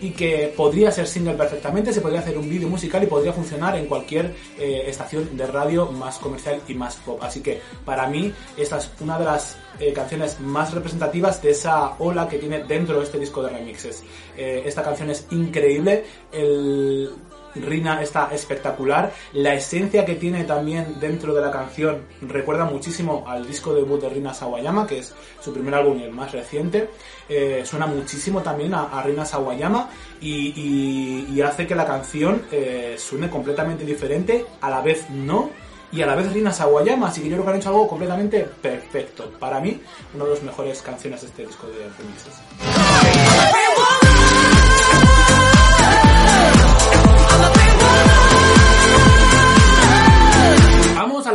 y 0.00 0.10
que 0.10 0.52
podría 0.56 0.90
ser 0.90 1.06
single 1.06 1.34
perfectamente, 1.34 1.92
se 1.92 2.00
podría 2.00 2.20
hacer 2.20 2.38
un 2.38 2.48
vídeo 2.48 2.68
musical 2.68 3.02
y 3.02 3.06
podría 3.06 3.32
funcionar 3.32 3.76
en 3.76 3.86
cualquier 3.86 4.34
eh, 4.58 4.84
estación 4.86 5.36
de 5.36 5.46
radio 5.46 5.86
más 5.86 6.18
comercial 6.18 6.60
y 6.68 6.74
más 6.74 6.96
pop. 6.96 7.18
Así 7.22 7.40
que 7.40 7.60
para 7.84 8.06
mí 8.08 8.32
esta 8.56 8.78
es 8.78 8.90
una 9.00 9.18
de 9.18 9.24
las 9.24 9.58
eh, 9.80 9.92
canciones 9.92 10.40
más 10.40 10.72
representativas 10.72 11.42
de 11.42 11.50
esa 11.50 11.94
ola 11.98 12.28
que 12.28 12.38
tiene 12.38 12.64
dentro 12.64 12.98
de 12.98 13.04
este 13.04 13.18
disco 13.18 13.42
de 13.42 13.50
remixes. 13.50 14.02
Eh, 14.36 14.62
esta 14.64 14.82
canción 14.82 15.10
es 15.10 15.26
increíble, 15.30 16.04
el, 16.32 17.10
Rina 17.54 18.02
está 18.02 18.30
espectacular. 18.32 19.12
La 19.32 19.54
esencia 19.54 20.04
que 20.04 20.14
tiene 20.14 20.44
también 20.44 20.98
dentro 21.00 21.34
de 21.34 21.40
la 21.40 21.50
canción 21.50 22.02
recuerda 22.22 22.64
muchísimo 22.64 23.24
al 23.26 23.46
disco 23.46 23.74
debut 23.74 24.00
de 24.00 24.08
Rina 24.08 24.34
Sawayama, 24.34 24.86
que 24.86 24.98
es 24.98 25.14
su 25.40 25.52
primer 25.52 25.74
álbum 25.74 25.98
y 25.98 26.04
el 26.04 26.12
más 26.12 26.32
reciente. 26.32 26.90
Eh, 27.28 27.62
suena 27.64 27.86
muchísimo 27.86 28.42
también 28.42 28.74
a, 28.74 29.02
Rina 29.02 29.24
Sawayama 29.24 29.90
y, 30.20 31.40
hace 31.40 31.66
que 31.66 31.74
la 31.74 31.86
canción 31.86 32.42
eh, 32.52 32.96
suene 32.98 33.30
completamente 33.30 33.84
diferente, 33.84 34.44
a 34.60 34.68
la 34.68 34.82
vez 34.82 35.08
no 35.08 35.50
y 35.90 36.02
a 36.02 36.06
la 36.06 36.14
vez 36.14 36.32
Rina 36.32 36.52
Sawayama, 36.52 37.08
así 37.08 37.22
que 37.22 37.28
yo 37.28 37.36
creo 37.36 37.46
que 37.46 37.50
han 37.52 37.56
hecho 37.58 37.70
algo 37.70 37.88
completamente 37.88 38.40
perfecto. 38.60 39.32
Para 39.38 39.60
mí, 39.60 39.80
una 40.14 40.24
de 40.24 40.30
las 40.30 40.42
mejores 40.42 40.82
canciones 40.82 41.22
de 41.22 41.28
este 41.28 41.46
disco 41.46 41.66
de 41.68 41.88
remixes. 41.96 42.34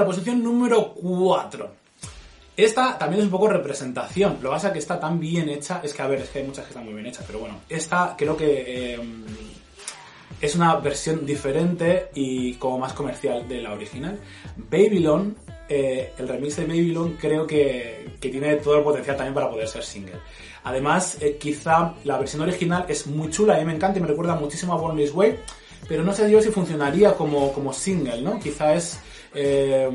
La 0.03 0.07
posición 0.07 0.43
número 0.43 0.93
4. 0.95 1.72
Esta 2.57 2.98
también 2.98 3.22
es 3.22 3.25
un 3.25 3.31
poco 3.31 3.48
representación. 3.48 4.33
Lo 4.41 4.50
que 4.50 4.55
pasa 4.55 4.67
es 4.67 4.74
que 4.74 4.79
está 4.79 5.00
tan 5.00 5.17
bien 5.17 5.48
hecha. 5.48 5.79
Es 5.81 5.93
que, 5.93 6.01
a 6.01 6.07
ver, 6.07 6.19
es 6.19 6.29
que 6.29 6.39
hay 6.39 6.45
muchas 6.45 6.65
que 6.65 6.72
están 6.72 6.83
muy 6.83 6.93
bien 6.93 7.05
hechas, 7.05 7.24
pero 7.25 7.39
bueno. 7.39 7.62
Esta 7.69 8.13
creo 8.17 8.36
que 8.36 8.95
eh, 8.95 9.00
es 10.41 10.55
una 10.55 10.75
versión 10.75 11.25
diferente 11.25 12.10
y 12.15 12.55
como 12.55 12.79
más 12.79 12.91
comercial 12.91 13.48
de 13.48 13.62
la 13.62 13.72
original. 13.72 14.19
Babylon, 14.69 15.38
eh, 15.69 16.12
el 16.17 16.27
remix 16.27 16.57
de 16.57 16.65
Babylon, 16.65 17.17
creo 17.17 17.48
que, 17.48 18.17
tiene 18.19 18.57
todo 18.57 18.77
el 18.77 18.83
potencial 18.83 19.15
también 19.15 19.33
para 19.33 19.50
poder 19.50 19.69
ser 19.69 19.83
single. 19.83 20.19
Además, 20.65 21.17
eh, 21.22 21.38
quizá 21.39 21.93
la 22.03 22.17
versión 22.17 22.41
original 22.41 22.86
es 22.89 23.07
muy 23.07 23.29
chula, 23.29 23.55
a 23.55 23.60
mí 23.60 23.65
me 23.65 23.75
encanta 23.75 24.00
y 24.00 24.01
me 24.01 24.07
recuerda 24.10 24.36
muchísimo 24.36 24.74
a 24.74 24.77
Born 24.77 24.98
This 24.98 25.13
Way, 25.13 25.39
pero 25.87 26.03
no 26.03 26.13
sé 26.13 26.29
yo 26.29 26.41
si 26.41 26.49
funcionaría 26.49 27.13
como, 27.13 27.51
como 27.53 27.73
single, 27.73 28.21
¿no? 28.21 28.39
Quizá 28.39 28.73
es 28.73 28.99
eh, 29.35 29.89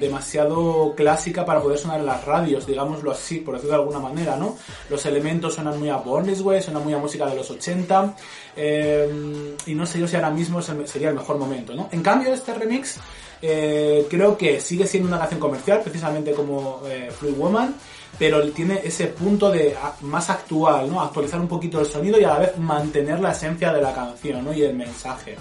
demasiado 0.00 0.94
clásica 0.96 1.44
para 1.44 1.60
poder 1.60 1.78
sonar 1.78 2.00
en 2.00 2.06
las 2.06 2.24
radios, 2.24 2.66
digámoslo 2.66 3.10
así, 3.10 3.38
por 3.38 3.54
decirlo 3.54 3.76
de 3.76 3.82
alguna 3.82 3.98
manera, 3.98 4.36
¿no? 4.36 4.56
Los 4.88 5.04
elementos 5.06 5.54
suenan 5.54 5.78
muy 5.78 5.90
a 5.90 5.96
Born 5.96 6.26
This 6.26 6.40
Way, 6.40 6.62
suenan 6.62 6.84
muy 6.84 6.94
a 6.94 6.98
música 6.98 7.26
de 7.26 7.36
los 7.36 7.50
80, 7.50 8.16
eh, 8.56 9.54
y 9.66 9.74
no 9.74 9.84
sé 9.84 10.00
yo 10.00 10.08
si 10.08 10.16
ahora 10.16 10.30
mismo 10.30 10.62
sería 10.62 11.10
el 11.10 11.14
mejor 11.14 11.36
momento, 11.36 11.74
¿no? 11.74 11.88
En 11.92 12.02
cambio, 12.02 12.32
este 12.32 12.54
remix 12.54 12.98
eh, 13.42 14.06
creo 14.08 14.38
que 14.38 14.58
sigue 14.60 14.86
siendo 14.86 15.08
una 15.08 15.18
canción 15.18 15.38
comercial, 15.38 15.80
precisamente 15.82 16.32
como 16.32 16.80
Fluid 17.18 17.34
Woman, 17.36 17.74
pero 18.18 18.42
tiene 18.50 18.80
ese 18.84 19.06
punto 19.08 19.50
de 19.50 19.76
más 20.02 20.30
actual, 20.30 20.88
¿no? 20.88 21.00
Actualizar 21.00 21.40
un 21.40 21.48
poquito 21.48 21.80
el 21.80 21.86
sonido 21.86 22.20
y 22.20 22.24
a 22.24 22.28
la 22.28 22.38
vez 22.38 22.58
mantener 22.58 23.20
la 23.20 23.32
esencia 23.32 23.72
de 23.72 23.82
la 23.82 23.92
canción, 23.92 24.44
¿no? 24.44 24.52
Y 24.52 24.62
el 24.62 24.74
mensaje. 24.74 25.36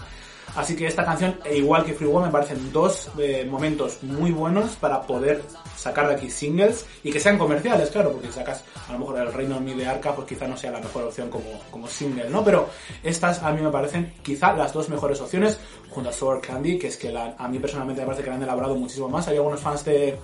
Así 0.56 0.76
que 0.76 0.88
esta 0.88 1.06
canción, 1.06 1.40
e 1.44 1.58
igual 1.58 1.86
que 1.86 1.94
Free 1.94 2.08
Woman, 2.08 2.30
me 2.30 2.32
parecen 2.32 2.72
dos 2.72 3.10
eh, 3.20 3.46
momentos 3.50 4.02
muy 4.04 4.32
buenos 4.32 4.76
para 4.76 5.02
poder 5.02 5.44
sacar 5.76 6.08
de 6.08 6.16
aquí 6.16 6.32
singles 6.32 6.86
y 7.04 7.12
que 7.12 7.20
sean 7.20 7.38
comerciales, 7.38 7.90
claro, 7.90 8.12
porque 8.12 8.28
si 8.28 8.34
sacas 8.34 8.64
a 8.88 8.94
lo 8.94 9.00
mejor 9.00 9.20
el 9.20 9.34
Reino 9.34 9.60
Mi 9.60 9.74
de 9.74 9.86
Arca, 9.86 10.16
pues 10.16 10.28
quizá 10.28 10.48
no 10.48 10.58
sea 10.58 10.72
la 10.72 10.80
mejor 10.80 11.04
opción 11.04 11.30
como, 11.30 11.46
como 11.70 11.88
single, 11.88 12.30
¿no? 12.30 12.44
Pero 12.44 12.70
estas 13.04 13.44
a 13.44 13.52
mí 13.52 13.62
me 13.62 13.70
parecen 13.70 14.14
quizá 14.24 14.54
las 14.54 14.74
dos 14.74 14.90
mejores 14.90 15.22
opciones 15.22 15.60
junto 15.90 16.10
a 16.10 16.14
Sour 16.14 16.42
Candy, 16.42 16.80
que 16.80 16.88
es 16.88 16.98
que 16.98 17.16
a 17.16 17.48
mí 17.48 17.60
personalmente 17.60 18.02
me 18.02 18.08
parece 18.08 18.24
que 18.24 18.30
la 18.30 18.36
han 18.36 18.44
elaborado 18.44 18.76
muchísimo 18.76 19.10
más. 19.10 19.28
Hay 19.28 19.38
algunos 19.38 19.60
fans 19.60 19.86
de 19.86 20.18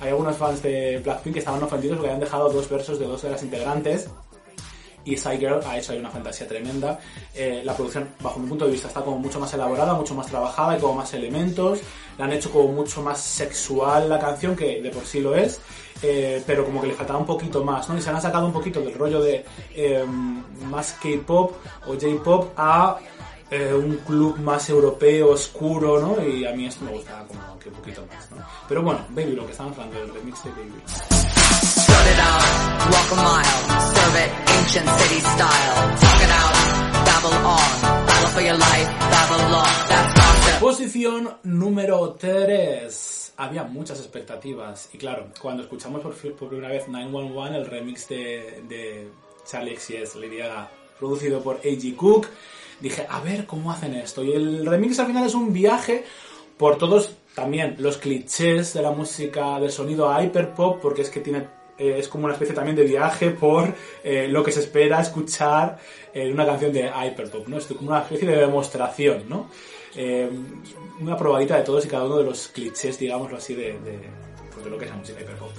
hay 0.00 0.08
algunos 0.08 0.36
fans 0.36 0.62
de 0.62 0.98
Blackpink 0.98 1.34
que 1.34 1.38
estaban 1.38 1.62
ofendidos 1.62 1.98
porque 1.98 2.10
habían 2.10 2.20
dejado 2.20 2.48
dos 2.48 2.68
versos 2.68 2.98
de 2.98 3.06
dos 3.06 3.22
de 3.22 3.30
las 3.30 3.42
integrantes 3.42 4.08
y 5.04 5.16
Girl 5.16 5.60
ha 5.66 5.78
hecho 5.78 5.92
ahí 5.92 5.98
una 5.98 6.10
fantasía 6.10 6.48
tremenda. 6.48 6.98
Eh, 7.34 7.62
la 7.64 7.74
producción, 7.74 8.08
bajo 8.20 8.40
mi 8.40 8.48
punto 8.48 8.64
de 8.64 8.72
vista, 8.72 8.88
está 8.88 9.02
como 9.02 9.18
mucho 9.18 9.38
más 9.38 9.52
elaborada, 9.52 9.94
mucho 9.94 10.14
más 10.14 10.26
trabajada, 10.26 10.76
y 10.76 10.80
como 10.80 10.94
más 10.94 11.12
elementos. 11.14 11.80
La 12.18 12.24
han 12.24 12.32
hecho 12.32 12.50
como 12.50 12.68
mucho 12.68 13.02
más 13.02 13.20
sexual 13.20 14.08
la 14.08 14.18
canción, 14.18 14.56
que 14.56 14.80
de 14.80 14.90
por 14.90 15.04
sí 15.04 15.20
lo 15.20 15.34
es, 15.34 15.60
eh, 16.02 16.42
pero 16.46 16.64
como 16.64 16.80
que 16.80 16.88
le 16.88 16.94
faltaba 16.94 17.18
un 17.18 17.26
poquito 17.26 17.62
más, 17.64 17.88
¿no? 17.88 17.98
Y 17.98 18.00
se 18.00 18.10
han 18.10 18.20
sacado 18.20 18.46
un 18.46 18.52
poquito 18.52 18.80
del 18.80 18.94
rollo 18.94 19.20
de 19.20 19.44
eh, 19.74 20.04
más 20.66 20.92
K-pop 21.02 21.52
o 21.86 21.92
J-pop 21.92 22.52
a 22.56 22.98
un 23.72 23.98
club 23.98 24.40
más 24.40 24.68
europeo, 24.68 25.30
oscuro, 25.30 26.00
¿no? 26.00 26.20
Y 26.26 26.44
a 26.44 26.50
mí 26.50 26.66
esto 26.66 26.84
me 26.84 26.90
gusta 26.90 27.24
como 27.28 27.56
que 27.60 27.68
un 27.68 27.76
poquito 27.76 28.04
más, 28.12 28.28
¿no? 28.32 28.44
Pero 28.68 28.82
bueno, 28.82 29.06
Baby, 29.10 29.32
lo 29.32 29.46
que 29.46 29.52
estamos 29.52 29.78
hablando 29.78 30.00
del 30.00 30.12
remix 30.12 30.42
de 30.42 30.50
Baby. 30.50 31.43
Posición 40.60 41.36
número 41.42 42.16
3. 42.18 43.32
Había 43.36 43.64
muchas 43.64 43.98
expectativas 43.98 44.88
y 44.92 44.98
claro, 44.98 45.28
cuando 45.40 45.62
escuchamos 45.62 46.00
por, 46.02 46.14
primera 46.48 46.68
vez 46.68 46.88
911, 46.88 47.56
el 47.56 47.66
remix 47.66 48.08
de, 48.08 48.62
de 48.68 49.08
Charlie 49.44 49.76
XCX, 49.76 50.16
Lady 50.16 50.38
Gaga, 50.38 50.70
producido 50.98 51.42
por 51.42 51.56
A.G. 51.56 51.96
Cook, 51.96 52.28
dije, 52.80 53.06
a 53.08 53.20
ver 53.20 53.46
cómo 53.46 53.72
hacen 53.72 53.94
esto. 53.94 54.22
Y 54.22 54.32
el 54.32 54.64
remix 54.64 54.98
al 54.98 55.06
final 55.06 55.26
es 55.26 55.34
un 55.34 55.52
viaje 55.52 56.04
por 56.56 56.78
todos 56.78 57.16
también 57.34 57.76
los 57.78 57.98
clichés 57.98 58.74
de 58.74 58.82
la 58.82 58.92
música, 58.92 59.58
del 59.60 59.72
sonido 59.72 60.10
hyperpop, 60.18 60.80
porque 60.80 61.02
es 61.02 61.10
que 61.10 61.20
tiene 61.20 61.46
eh, 61.78 61.96
es 61.98 62.08
como 62.08 62.24
una 62.24 62.34
especie 62.34 62.54
también 62.54 62.76
de 62.76 62.84
viaje 62.84 63.30
por 63.30 63.74
eh, 64.02 64.28
lo 64.28 64.44
que 64.44 64.52
se 64.52 64.60
espera 64.60 65.00
escuchar 65.00 65.78
en 66.12 66.32
una 66.32 66.46
canción 66.46 66.72
de 66.72 66.88
Hyperpop, 66.88 67.48
¿no? 67.48 67.58
Es 67.58 67.66
como 67.66 67.90
una 67.90 68.02
especie 68.02 68.28
de 68.28 68.36
demostración, 68.36 69.28
¿no? 69.28 69.48
Eh, 69.96 70.28
una 71.00 71.16
probadita 71.16 71.56
de 71.56 71.62
todos 71.62 71.84
y 71.84 71.88
cada 71.88 72.04
uno 72.04 72.18
de 72.18 72.24
los 72.24 72.48
clichés, 72.48 72.98
digámoslo 72.98 73.36
así, 73.36 73.54
de, 73.54 73.76
de 74.64 74.70
lo 74.70 74.78
que 74.78 74.86
es 74.86 74.90
la 74.90 74.96
música 74.96 75.20
Hyperpop. 75.20 75.50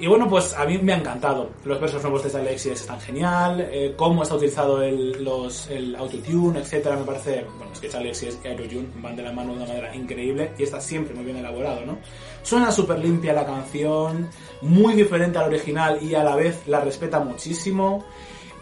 Y 0.00 0.06
bueno, 0.06 0.26
pues 0.28 0.54
a 0.54 0.64
mí 0.64 0.78
me 0.78 0.94
ha 0.94 0.96
encantado. 0.96 1.50
Los 1.64 1.78
versos 1.78 2.02
nuevos 2.02 2.32
de 2.32 2.38
Alexis 2.38 2.72
están 2.72 2.98
genial. 3.00 3.68
Eh, 3.70 3.92
cómo 3.96 4.22
está 4.22 4.34
utilizado 4.34 4.82
el, 4.82 5.22
los, 5.22 5.68
el 5.68 5.94
autotune, 5.94 6.60
etcétera, 6.60 6.96
me 6.96 7.04
parece. 7.04 7.44
Bueno, 7.58 7.70
es 7.72 7.80
que 7.80 7.94
Alexis 7.94 8.38
y 8.42 8.48
autotune 8.48 8.88
van 8.96 9.14
de 9.14 9.22
la 9.22 9.32
mano 9.32 9.50
de 9.50 9.58
una 9.58 9.66
manera 9.66 9.94
increíble 9.94 10.52
y 10.56 10.62
está 10.62 10.80
siempre 10.80 11.14
muy 11.14 11.24
bien 11.24 11.36
elaborado, 11.36 11.84
¿no? 11.84 11.98
Suena 12.42 12.72
súper 12.72 12.98
limpia 12.98 13.34
la 13.34 13.44
canción, 13.44 14.30
muy 14.62 14.94
diferente 14.94 15.38
al 15.38 15.48
original 15.48 15.98
y 16.02 16.14
a 16.14 16.24
la 16.24 16.34
vez 16.34 16.66
la 16.66 16.80
respeta 16.80 17.20
muchísimo. 17.20 18.06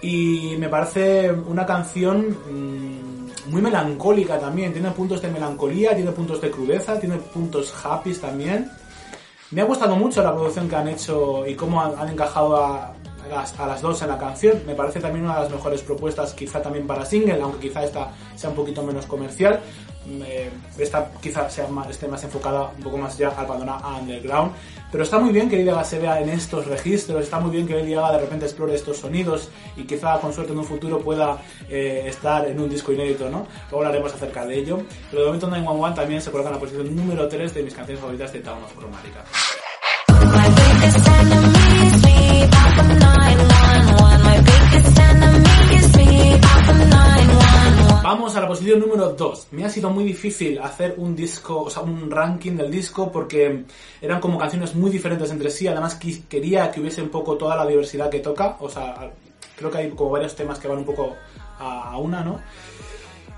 Y 0.03 0.57
me 0.59 0.69
parece 0.69 1.31
una 1.31 1.65
canción 1.65 2.37
mmm, 2.51 3.51
muy 3.51 3.63
melancólica 3.63 4.41
también. 4.41 4.73
Tiene 4.73 4.91
puntos 4.91 5.23
de 5.23 5.29
melancolía, 5.29 5.95
tiene 5.95 6.11
puntos 6.11 6.41
de 6.41 6.51
crudeza, 6.51 6.99
tiene 6.99 7.17
puntos 7.17 7.73
happy 7.85 8.15
también. 8.15 8.69
Me 9.51 9.63
ha 9.63 9.65
gustado 9.65 9.97
mucho 9.97 10.23
la 10.23 10.35
producción 10.35 10.69
que 10.69 10.77
han 10.77 10.89
hecho 10.89 11.47
y 11.47 11.55
cómo 11.55 11.81
han, 11.81 12.09
encajado 12.09 12.63
a, 12.63 12.93
a, 13.33 13.67
las, 13.67 13.83
dos 13.83 14.03
en 14.03 14.09
la 14.09 14.19
canción. 14.19 14.63
Me 14.67 14.75
parece 14.75 15.01
también 15.01 15.25
una 15.25 15.37
de 15.37 15.43
las 15.43 15.51
mejores 15.51 15.83
propuestas, 15.83 16.33
quizá 16.35 16.61
también 16.61 16.87
para 16.87 17.05
single, 17.05 17.41
aunque 17.41 17.69
quizá 17.69 17.85
esta 17.85 18.11
sea 18.37 18.51
un 18.51 18.57
poquito 18.57 18.83
menos 18.83 19.07
comercial. 19.07 19.61
Eh, 20.25 20.49
esta 20.79 21.11
quizá 21.21 21.51
sea 21.51 21.69
más, 21.69 21.91
esté 21.91 22.09
más 22.09 22.23
enfocada 22.25 22.71
un 22.77 22.83
poco 22.83 22.97
más 22.97 23.19
ya 23.19 23.29
al 23.29 23.47
panorama 23.47 23.99
underground. 23.99 24.53
Pero 24.91 25.05
está 25.05 25.19
muy 25.19 25.33
bien 25.33 25.51
que 25.51 25.57
Lady 25.57 25.67
Gaga 25.67 25.85
se 25.85 25.99
vea 25.99 26.21
en 26.21 26.31
estos 26.31 26.67
registros, 26.67 27.23
está 27.23 27.39
muy 27.39 27.51
bien 27.51 27.67
que 27.67 27.75
Lady 27.75 27.93
Gaga 27.93 28.13
de 28.13 28.21
repente 28.21 28.47
explore 28.47 28.75
estos 28.75 28.97
sonidos 28.97 29.51
y 29.77 29.85
quizá 29.85 30.19
con 30.19 30.33
suerte 30.33 30.53
en 30.53 30.59
un 30.59 30.65
futuro 30.65 30.99
pueda 31.01 31.37
eh, 31.69 32.05
estar 32.07 32.47
en 32.47 32.59
un 32.59 32.71
disco 32.71 32.93
inédito, 32.93 33.29
¿no? 33.29 33.47
Luego 33.71 33.85
hablaremos 33.85 34.15
acerca 34.15 34.47
de 34.47 34.59
ello. 34.59 34.81
Pero 35.11 35.23
de 35.23 35.27
momento 35.27 35.49
911 35.49 36.01
también 36.01 36.23
se 36.23 36.31
coloca 36.31 36.49
en 36.49 36.55
la 36.55 36.61
posición 36.61 36.97
número 36.97 37.29
3 37.29 37.53
de 37.53 37.63
mis 37.63 37.75
canciones 37.75 38.01
favoritas 38.01 38.33
de 38.33 38.41
Town 38.41 38.63
of 38.65 38.75
Chromatica. 38.79 39.25
Vamos 48.11 48.35
a 48.37 48.41
la 48.41 48.49
posición 48.49 48.81
número 48.81 49.11
2. 49.11 49.49
Me 49.51 49.67
ha 49.67 49.69
sido 49.69 49.91
muy 49.91 50.03
difícil 50.03 50.59
hacer 50.61 50.95
un 50.97 51.15
disco, 51.15 51.65
o 51.65 51.69
sea, 51.69 51.83
un 51.83 52.11
ranking 52.11 52.53
del 52.53 52.71
disco 52.71 53.13
porque 53.13 53.65
eran 54.01 54.19
como 54.19 54.39
canciones 54.39 54.75
muy 54.75 54.91
diferentes 54.91 55.31
entre 55.31 55.51
sí. 55.51 55.69
Además, 55.69 56.01
quería 56.27 56.71
que 56.71 56.81
hubiese 56.81 57.03
un 57.03 57.11
poco 57.11 57.37
toda 57.37 57.55
la 57.55 57.67
diversidad 57.67 58.09
que 58.09 58.21
toca. 58.21 58.57
O 58.61 58.71
sea, 58.71 59.13
creo 59.55 59.71
que 59.71 59.77
hay 59.77 59.91
como 59.91 60.09
varios 60.09 60.35
temas 60.35 60.59
que 60.59 60.69
van 60.69 60.79
un 60.79 60.87
poco 60.87 61.17
a 61.59 61.99
una, 61.99 62.25
¿no? 62.25 62.41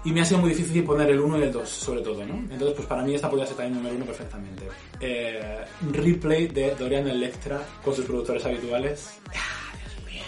Y 0.05 0.13
me 0.13 0.21
ha 0.21 0.25
sido 0.25 0.39
muy 0.39 0.51
difícil 0.51 0.85
poner 0.85 1.11
el 1.11 1.19
1 1.19 1.41
y 1.41 1.43
el 1.43 1.53
2, 1.53 1.69
sobre 1.69 2.03
todo, 2.03 2.25
¿no? 2.25 2.35
Entonces, 2.35 2.75
pues 2.77 2.87
para 2.87 3.03
mí 3.03 3.13
esta 3.13 3.29
podría 3.29 3.49
ser 3.49 3.57
también 3.57 3.75
número 3.75 3.97
1 3.97 4.05
perfectamente. 4.05 4.69
Eh, 5.01 5.65
replay 5.91 6.47
de 6.47 6.77
Dorian 6.77 7.09
Electra 7.09 7.61
con 7.85 7.93
sus 7.93 8.05
productores 8.05 8.47
habituales. 8.47 9.19
¡Ah, 9.35 9.75
Dios 9.81 10.07
mío! 10.07 10.23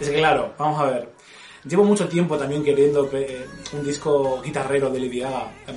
Es 0.00 0.08
que 0.08 0.16
claro, 0.16 0.54
vamos 0.56 0.80
a 0.80 0.84
ver. 0.86 1.19
Llevo 1.64 1.84
mucho 1.84 2.08
tiempo 2.08 2.38
también 2.38 2.64
queriendo 2.64 3.10
un 3.72 3.84
disco 3.84 4.40
guitarrero 4.42 4.90
de 4.90 5.00
Lady. 5.00 5.22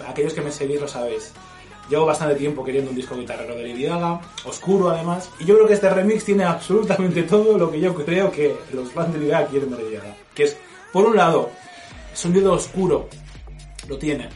Aquellos 0.07 0.33
que 0.33 0.41
me 0.41 0.51
seguís 0.51 0.79
lo 0.79 0.87
sabéis. 0.87 1.33
Llevo 1.89 2.05
bastante 2.05 2.35
tiempo 2.35 2.63
queriendo 2.63 2.91
un 2.91 2.95
disco 2.95 3.15
guitarrero 3.15 3.55
de 3.55 3.67
Lady 3.67 3.87
oscuro 4.45 4.89
además, 4.89 5.29
y 5.39 5.45
yo 5.45 5.55
creo 5.55 5.67
que 5.67 5.73
este 5.73 5.89
remix 5.89 6.23
tiene 6.23 6.45
absolutamente 6.45 7.23
todo 7.29 7.57
lo 7.57 7.69
que 7.69 7.81
yo 7.81 7.93
creo 7.93 8.31
que 8.31 8.55
los 8.71 8.91
fans 8.93 9.13
de 9.13 9.27
Lady 9.27 9.45
quieren 9.51 9.71
de 9.71 9.83
Lady. 9.83 9.97
Que 10.33 10.43
es, 10.43 10.57
por 10.93 11.05
un 11.05 11.17
lado, 11.17 11.49
sonido 12.13 12.53
oscuro, 12.53 13.09
lo 13.89 13.97
tiene. 13.97 14.29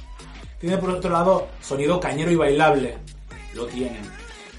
Tiene 0.59 0.77
por 0.77 0.89
otro 0.89 1.09
lado 1.09 1.47
sonido 1.61 1.99
cañero 1.99 2.31
y 2.31 2.35
bailable, 2.35 2.97
lo 3.53 3.65
tiene. 3.67 4.01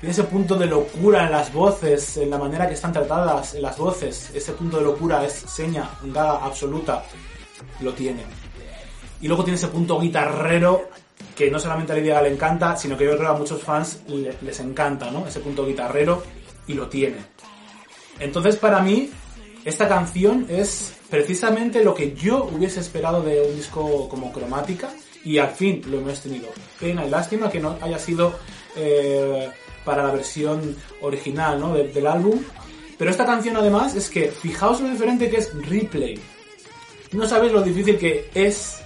Tiene 0.01 0.13
ese 0.13 0.25
punto 0.25 0.55
de 0.57 0.67
locura 0.67 1.25
en 1.25 1.33
las 1.33 1.53
voces, 1.53 2.17
en 2.19 2.31
la 2.31 2.39
manera 2.39 2.69
que 2.69 2.75
están 2.75 2.93
tratadas 2.93 3.55
en 3.55 3.63
las 3.63 3.77
voces. 3.77 4.31
Ese 4.33 4.53
punto 4.53 4.79
de 4.79 4.85
locura 4.85 5.25
es 5.25 5.33
seña, 5.33 5.91
gaga 6.05 6.45
absoluta, 6.45 7.03
lo 7.81 7.93
tiene. 7.93 8.23
Y 9.21 9.27
luego 9.27 9.43
tiene 9.43 9.57
ese 9.57 9.69
punto 9.69 9.99
guitarrero 9.99 10.89
que 11.35 11.51
no 11.51 11.59
solamente 11.59 11.93
a 11.93 11.97
Gaga 11.97 12.23
le 12.23 12.33
encanta, 12.33 12.77
sino 12.77 12.97
que 12.97 13.05
yo 13.05 13.11
creo 13.17 13.23
que 13.23 13.37
a 13.37 13.39
muchos 13.39 13.63
fans 13.63 14.03
les 14.43 14.61
encanta, 14.61 15.11
¿no? 15.11 15.27
Ese 15.27 15.41
punto 15.41 15.67
guitarrero 15.67 16.23
y 16.67 16.75
lo 16.75 16.89
tiene. 16.89 17.17
Entonces 18.21 18.57
para 18.57 18.81
mí, 18.81 19.11
esta 19.65 19.89
canción 19.89 20.47
es 20.49 20.95
precisamente 21.11 21.83
lo 21.83 21.95
que 21.95 22.15
yo 22.15 22.45
hubiese 22.45 22.81
esperado 22.81 23.23
de 23.23 23.41
un 23.41 23.57
disco 23.57 24.09
como 24.09 24.33
cromática 24.33 24.91
y 25.25 25.39
al 25.39 25.51
fin 25.51 25.83
lo 25.89 25.99
hemos 25.99 26.21
tenido. 26.21 26.49
Pena 26.79 27.05
y 27.05 27.11
lástima 27.11 27.51
que 27.51 27.61
no 27.61 27.77
haya 27.81 27.99
sido 27.99 28.35
eh, 28.77 29.51
para 29.89 30.05
la 30.05 30.13
versión 30.13 30.77
original 31.01 31.59
¿no? 31.59 31.73
del, 31.75 32.07
álbum. 32.07 32.39
Pero 32.99 33.11
esta 33.11 33.25
canción 33.25 33.57
además 33.57 33.95
es 33.95 34.11
que 34.11 34.29
fijaos 34.29 34.81
lo 34.81 34.91
diferente 34.91 35.31
que 35.31 35.39
es 35.39 35.51
Replay. 35.67 36.21
No 37.13 37.27
sabéis 37.27 37.53
lo 37.53 37.63
difícil 37.63 37.97
que 37.97 38.29
es 38.35 38.81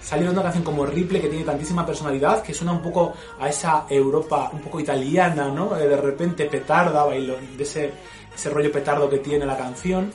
salir 0.00 0.28
una 0.28 0.42
canción 0.42 0.62
como 0.62 0.86
Ripley 0.86 1.20
que 1.20 1.28
tiene 1.28 1.44
tantísima 1.44 1.84
personalidad, 1.84 2.42
que 2.42 2.54
suena 2.54 2.72
un 2.72 2.82
poco 2.82 3.14
a 3.40 3.48
esa 3.48 3.86
Europa 3.90 4.50
un 4.52 4.60
poco 4.60 4.78
italiana, 4.78 5.48
¿no? 5.48 5.74
De 5.74 5.96
repente 5.96 6.44
petarda, 6.44 7.04
bailo, 7.04 7.36
de 7.56 7.62
ese, 7.62 7.90
ese 8.32 8.50
rollo 8.50 8.70
petardo 8.70 9.10
que 9.10 9.18
tiene 9.18 9.44
la 9.44 9.56
canción 9.56 10.12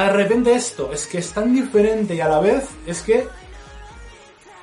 de 0.00 0.08
repente 0.08 0.54
esto 0.54 0.90
es 0.92 1.06
que 1.06 1.18
es 1.18 1.32
tan 1.32 1.52
diferente 1.52 2.14
y 2.14 2.20
a 2.20 2.28
la 2.28 2.40
vez 2.40 2.66
es 2.86 3.02
que 3.02 3.26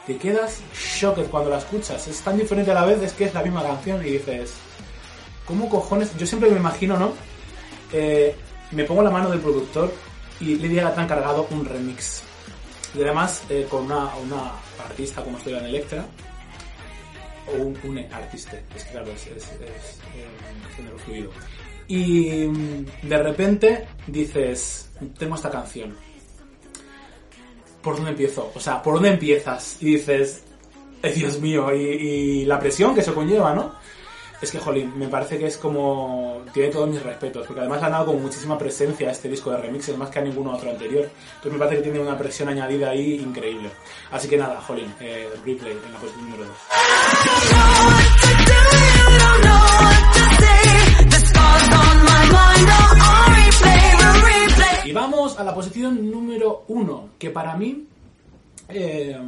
te 0.07 0.17
quedas 0.17 0.62
shocked 0.73 1.27
cuando 1.27 1.51
la 1.51 1.59
escuchas. 1.59 2.07
Es 2.07 2.19
tan 2.21 2.38
diferente 2.38 2.71
a 2.71 2.73
la 2.73 2.85
vez 2.85 3.01
es 3.03 3.13
que 3.13 3.25
es 3.25 3.33
la 3.33 3.43
misma 3.43 3.62
canción 3.62 4.01
y 4.03 4.09
dices, 4.09 4.53
¿cómo 5.49 5.67
cojones? 5.67 6.15
Yo 6.15 6.27
siempre 6.27 6.51
me 6.51 6.57
imagino, 6.57 6.97
¿no? 6.97 7.12
Eh, 7.91 8.35
me 8.71 8.83
pongo 8.83 9.01
la 9.01 9.09
mano 9.09 9.31
del 9.31 9.39
productor 9.39 9.91
y 10.39 10.55
le 10.55 10.69
diga 10.69 10.93
tan 10.93 11.07
cargado 11.07 11.47
un 11.49 11.65
remix. 11.65 12.21
Y 12.95 13.01
además 13.01 13.43
eh, 13.49 13.67
con 13.69 13.85
una, 13.85 14.15
una, 14.17 14.53
artista 14.85 15.23
como 15.23 15.38
estoy 15.38 15.53
en 15.55 15.65
Electra, 15.65 16.05
o 17.47 17.63
un, 17.63 17.77
un 17.83 17.97
artista, 18.13 18.57
es 18.75 18.83
que 18.83 18.91
claro, 18.91 19.12
es, 19.12 19.27
es, 19.27 19.43
es, 19.43 20.75
género 20.75 20.97
fluido. 20.99 21.31
Y 21.88 22.45
de 23.01 23.17
repente 23.17 23.88
dices, 24.05 24.91
tengo 25.17 25.35
esta 25.35 25.49
canción. 25.49 25.95
¿Por 27.81 27.95
dónde 27.95 28.12
empiezo? 28.12 28.51
O 28.53 28.59
sea, 28.59 28.83
¿por 28.83 28.95
dónde 28.95 29.09
empiezas? 29.09 29.77
Y 29.79 29.95
dices, 29.95 30.43
eh, 31.01 31.12
Dios 31.12 31.39
mío, 31.39 31.73
y, 31.73 31.81
y, 31.81 32.45
la 32.45 32.59
presión 32.59 32.93
que 32.93 33.01
eso 33.01 33.15
conlleva, 33.15 33.55
¿no? 33.55 33.73
Es 34.41 34.52
que, 34.52 34.60
jolín, 34.60 34.97
me 34.97 35.10
parece 35.10 35.38
que 35.38 35.47
es 35.47 35.58
como... 35.58 36.43
Tiene 36.54 36.69
todos 36.69 36.88
mis 36.89 37.04
respetos, 37.04 37.45
porque 37.45 37.60
además 37.60 37.84
ha 37.84 37.89
dado 37.89 38.06
con 38.06 38.21
muchísima 38.21 38.58
presencia 38.58 39.12
este 39.12 39.28
disco 39.28 39.52
de 39.52 39.58
remixes, 39.58 39.97
más 39.97 40.10
que 40.10 40.19
a 40.19 40.21
ninguno 40.21 40.54
otro 40.54 40.69
anterior. 40.69 41.10
Entonces 41.36 41.52
me 41.52 41.60
parece 41.60 41.75
que 41.78 41.84
tiene 41.84 41.99
una 41.99 42.17
presión 42.17 42.47
añadida 42.47 42.91
ahí 42.91 43.15
increíble. 43.15 43.69
Así 44.12 44.30
que 44.30 44.38
nada, 44.38 44.62
jolín, 44.62 44.93
eh, 45.02 45.28
replay 45.45 45.73
en 45.73 45.91
la 45.91 45.99
posición 45.99 46.30
número 46.30 46.45
2. 46.45 46.56
Y 54.86 54.91
vamos 54.93 55.38
a 55.38 55.43
la 55.43 55.54
posición 55.54 56.10
número 56.10 56.63
1, 56.69 57.10
que 57.19 57.30
para 57.30 57.58
mí... 57.58 57.86
Eh, 58.69 59.19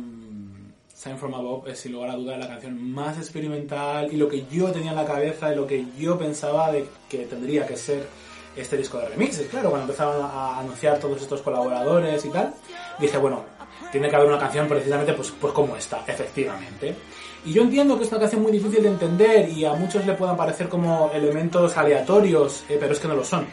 Sign 1.02 1.18
from 1.18 1.34
Above 1.34 1.68
es 1.68 1.80
sin 1.80 1.94
lugar 1.94 2.12
a 2.12 2.16
duda 2.16 2.38
la 2.38 2.48
canción 2.48 2.80
más 2.92 3.18
experimental 3.18 4.14
y 4.14 4.18
lo 4.18 4.30
que 4.30 4.46
yo 4.52 4.72
tenía 4.72 4.92
en 4.92 4.98
la 4.98 5.06
cabeza 5.06 5.52
y 5.52 5.56
lo 5.56 5.66
que 5.66 5.84
yo 5.98 6.16
pensaba 6.16 6.72
de 6.72 6.88
que 7.10 7.26
tendría 7.26 7.66
que 7.66 7.76
ser 7.76 8.08
este 8.56 8.78
disco 8.78 9.00
de 9.00 9.10
remixes. 9.10 9.48
Claro, 9.48 9.72
cuando 9.72 9.88
empezaron 9.88 10.24
a 10.24 10.60
anunciar 10.60 11.00
todos 11.00 11.20
estos 11.20 11.42
colaboradores 11.42 12.24
y 12.24 12.30
tal, 12.30 12.54
dije, 13.00 13.18
bueno, 13.18 13.44
tiene 13.92 14.12
que 14.12 14.16
haber 14.16 14.28
una 14.28 14.38
canción 14.38 14.68
precisamente 14.68 15.14
pues, 15.14 15.32
pues 15.42 15.52
como 15.54 15.76
esta, 15.76 16.04
efectivamente. 16.06 16.96
Y 17.46 17.54
yo 17.54 17.64
entiendo 17.64 17.98
que 17.98 18.04
es 18.04 18.12
una 18.12 18.20
canción 18.20 18.44
muy 18.44 18.52
difícil 18.52 18.84
de 18.84 18.90
entender 18.90 19.50
y 19.50 19.66
a 19.66 19.74
muchos 19.74 20.06
le 20.06 20.14
puedan 20.14 20.38
parecer 20.38 20.70
como 20.70 21.10
elementos 21.16 21.76
aleatorios, 21.78 22.64
eh, 22.70 22.78
pero 22.80 22.94
es 22.94 23.00
que 23.00 23.08
no 23.08 23.16
lo 23.16 23.26
son. 23.26 23.48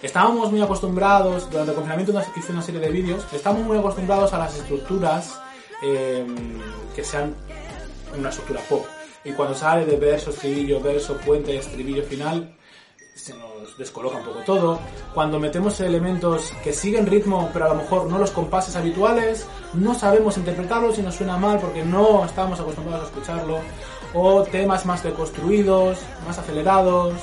Estábamos 0.00 0.52
muy 0.52 0.60
acostumbrados, 0.60 1.50
durante 1.50 1.72
el 1.72 1.74
confinamiento 1.74 2.22
hice 2.36 2.52
una 2.52 2.62
serie 2.62 2.80
de 2.80 2.90
vídeos, 2.90 3.26
estamos 3.32 3.62
muy 3.62 3.76
acostumbrados 3.76 4.32
a 4.32 4.38
las 4.38 4.56
estructuras 4.56 5.40
eh, 5.82 6.26
que 6.94 7.04
sean 7.04 7.34
una 8.16 8.30
estructura 8.30 8.60
pop. 8.68 8.86
Y 9.24 9.32
cuando 9.32 9.54
sale 9.54 9.84
de 9.84 9.96
verso, 9.96 10.30
estribillo, 10.30 10.80
verso, 10.80 11.16
puente, 11.18 11.56
estribillo 11.56 12.02
final, 12.02 12.56
se 13.14 13.34
nos 13.34 13.76
descoloca 13.76 14.18
un 14.18 14.24
poco 14.24 14.40
todo. 14.40 14.78
Cuando 15.12 15.40
metemos 15.40 15.80
elementos 15.80 16.52
que 16.62 16.72
siguen 16.72 17.06
ritmo, 17.06 17.50
pero 17.52 17.66
a 17.66 17.68
lo 17.68 17.74
mejor 17.74 18.06
no 18.06 18.18
los 18.18 18.30
compases 18.30 18.76
habituales, 18.76 19.46
no 19.74 19.94
sabemos 19.94 20.38
interpretarlos 20.38 20.98
y 20.98 21.02
nos 21.02 21.16
suena 21.16 21.36
mal 21.36 21.58
porque 21.58 21.84
no 21.84 22.24
estamos 22.24 22.60
acostumbrados 22.60 23.04
a 23.04 23.06
escucharlo. 23.08 23.58
O 24.14 24.42
temas 24.44 24.86
más 24.86 25.02
deconstruidos, 25.02 25.98
más 26.26 26.38
acelerados. 26.38 27.14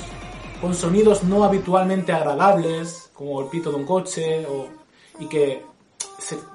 con 0.60 0.74
sonidos 0.74 1.22
no 1.22 1.44
habitualmente 1.44 2.12
agradables, 2.12 3.10
como 3.12 3.42
el 3.42 3.48
pito 3.48 3.70
de 3.70 3.76
un 3.76 3.84
coche, 3.84 4.46
o, 4.46 4.68
y 5.18 5.26
que 5.26 5.62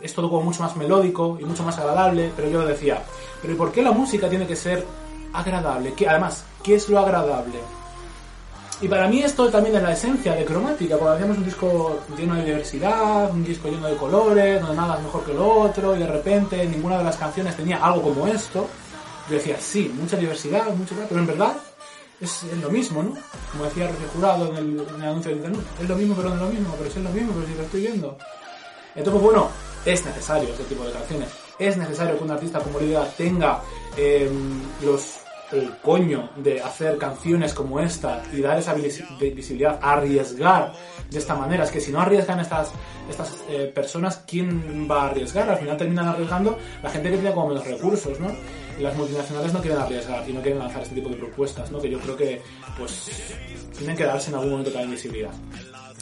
es 0.01 0.13
todo 0.13 0.29
como 0.29 0.43
mucho 0.43 0.63
más 0.63 0.75
melódico 0.75 1.37
y 1.39 1.45
mucho 1.45 1.63
más 1.63 1.77
agradable, 1.77 2.31
pero 2.35 2.49
yo 2.49 2.65
decía, 2.65 3.03
pero 3.41 3.53
¿y 3.53 3.55
por 3.55 3.71
qué 3.71 3.81
la 3.81 3.91
música 3.91 4.29
tiene 4.29 4.47
que 4.47 4.55
ser 4.55 4.85
agradable? 5.33 5.93
¿Qué, 5.93 6.07
además, 6.07 6.43
¿qué 6.63 6.75
es 6.75 6.89
lo 6.89 6.99
agradable? 6.99 7.59
Y 8.81 8.87
para 8.87 9.07
mí 9.07 9.21
esto 9.21 9.47
también 9.49 9.75
es 9.75 9.83
la 9.83 9.93
esencia 9.93 10.33
de 10.33 10.43
cromática, 10.43 10.97
cuando 10.97 11.13
hacíamos 11.13 11.37
un 11.37 11.45
disco 11.45 11.99
lleno 12.17 12.33
de 12.35 12.45
diversidad, 12.45 13.29
un 13.29 13.43
disco 13.43 13.69
lleno 13.69 13.87
de 13.87 13.95
colores, 13.95 14.59
donde 14.59 14.75
nada 14.75 14.97
es 14.97 15.03
mejor 15.03 15.23
que 15.23 15.33
lo 15.33 15.47
otro, 15.61 15.95
y 15.95 15.99
de 15.99 16.07
repente 16.07 16.65
ninguna 16.65 16.97
de 16.97 17.03
las 17.03 17.15
canciones 17.15 17.55
tenía 17.55 17.77
algo 17.77 18.01
como 18.01 18.25
esto, 18.25 18.67
yo 19.29 19.35
decía, 19.35 19.57
sí, 19.59 19.93
mucha 19.95 20.17
diversidad, 20.17 20.73
mucho 20.73 20.95
pero 21.07 21.21
en 21.21 21.27
verdad 21.27 21.53
es, 22.19 22.43
lo 22.61 22.69
mismo, 22.69 23.03
¿no? 23.03 23.13
Como 23.51 23.65
decía 23.65 23.87
Rocío 23.87 24.07
Jurado 24.15 24.47
en 24.47 24.57
el, 24.57 25.03
anuncio 25.03 25.31
del 25.31 25.43
Danú, 25.43 25.59
es 25.79 25.89
lo 25.89 25.95
mismo 25.95 26.15
pero 26.15 26.29
no 26.29 26.35
es 26.35 26.41
lo 26.41 26.49
mismo, 26.49 26.75
pero 26.77 26.91
si 26.91 26.99
es 26.99 27.03
lo 27.03 27.11
mismo, 27.11 27.33
pero 27.33 27.47
si 27.47 27.53
lo 27.55 27.63
estoy 27.63 27.81
viendo. 27.81 28.17
Entonces, 28.95 29.21
bueno, 29.21 29.49
es 29.85 30.05
necesario 30.05 30.49
este 30.49 30.63
tipo 30.65 30.83
de 30.83 30.91
canciones. 30.91 31.29
Es 31.57 31.77
necesario 31.77 32.17
que 32.17 32.23
un 32.23 32.31
artista 32.31 32.59
como 32.59 32.79
Lidia 32.79 33.05
tenga 33.17 33.61
eh, 33.97 34.29
los 34.83 35.21
el 35.51 35.77
coño 35.81 36.29
de 36.37 36.61
hacer 36.61 36.97
canciones 36.97 37.53
como 37.53 37.79
esta 37.79 38.23
y 38.31 38.41
dar 38.41 38.57
esa 38.57 38.73
visibilidad, 38.73 39.79
arriesgar 39.81 40.73
de 41.09 41.19
esta 41.19 41.35
manera. 41.35 41.63
Es 41.63 41.71
que 41.71 41.81
si 41.81 41.91
no 41.91 41.99
arriesgan 42.01 42.39
estas, 42.39 42.71
estas 43.09 43.43
eh, 43.49 43.71
personas, 43.73 44.23
¿quién 44.25 44.87
va 44.89 45.03
a 45.03 45.09
arriesgar? 45.09 45.49
Al 45.49 45.57
final 45.57 45.77
terminan 45.77 46.07
arriesgando 46.07 46.57
la 46.81 46.89
gente 46.89 47.09
que 47.09 47.17
tiene 47.17 47.33
como 47.33 47.49
menos 47.49 47.65
recursos, 47.65 48.19
¿no? 48.19 48.29
Las 48.79 48.95
multinacionales 48.95 49.53
no 49.53 49.61
quieren 49.61 49.79
arriesgar 49.79 50.27
y 50.27 50.33
no 50.33 50.41
quieren 50.41 50.59
lanzar 50.59 50.83
este 50.83 50.95
tipo 50.95 51.09
de 51.09 51.15
propuestas, 51.15 51.69
¿no? 51.71 51.79
Que 51.81 51.89
yo 51.89 51.99
creo 51.99 52.15
que, 52.15 52.41
pues, 52.77 53.11
tienen 53.77 53.95
que 53.95 54.05
darse 54.05 54.29
en 54.29 54.35
algún 54.35 54.51
momento 54.51 54.71
también 54.71 54.91
visibilidad. 54.91 55.31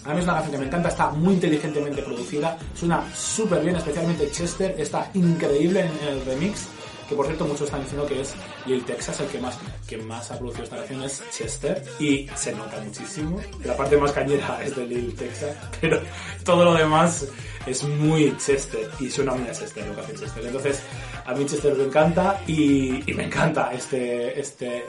A 0.06 0.14
mí 0.14 0.20
es 0.20 0.24
una 0.24 0.34
canción 0.34 0.52
que 0.52 0.58
me 0.60 0.66
encanta, 0.66 0.90
está 0.90 1.10
muy 1.10 1.34
inteligentemente 1.34 2.02
producida, 2.02 2.58
suena 2.74 3.04
súper 3.14 3.62
bien, 3.62 3.76
especialmente 3.76 4.32
Chester, 4.32 4.76
está 4.78 5.10
increíble 5.14 5.82
en, 5.82 6.08
el 6.08 6.26
remix, 6.26 6.68
que 7.08 7.16
por 7.16 7.26
cierto 7.26 7.46
muchos 7.46 7.64
están 7.64 7.82
diciendo 7.82 8.06
que 8.08 8.22
es 8.22 8.34
Lil 8.66 8.86
Texas 8.86 9.20
el 9.20 9.28
que 9.28 9.40
más, 9.40 9.58
que 9.88 9.98
más 9.98 10.32
ha 10.32 10.38
producido 10.38 10.64
esta 10.64 10.78
canción 10.78 11.04
es 11.04 11.22
Chester, 11.32 11.84
y 12.00 12.28
se 12.34 12.54
nota 12.56 12.80
muchísimo, 12.80 13.42
la 13.66 13.76
parte 13.76 13.98
más 13.98 14.14
cañera 14.14 14.60
es 14.64 14.76
de 14.76 14.86
Lil 14.86 15.14
Texas, 15.16 15.56
pero 15.82 16.00
todo 16.46 16.64
lo 16.64 16.74
demás 16.76 17.28
es 17.66 17.84
muy 17.84 18.36
Chester, 18.38 18.90
y 19.02 19.10
suena 19.10 19.34
muy 19.34 19.50
a 19.50 19.52
Chester 19.52 19.86
lo 19.86 19.96
que 19.96 20.02
hace 20.02 20.16
Chester, 20.16 20.46
entonces 20.46 20.82
a 21.26 21.34
mí 21.34 21.46
Chester 21.46 21.76
me 21.76 21.84
encanta, 21.84 22.42
y, 22.48 23.12
y 23.12 23.14
me 23.14 23.26
encanta 23.26 23.74
este, 23.74 24.40
este, 24.40 24.86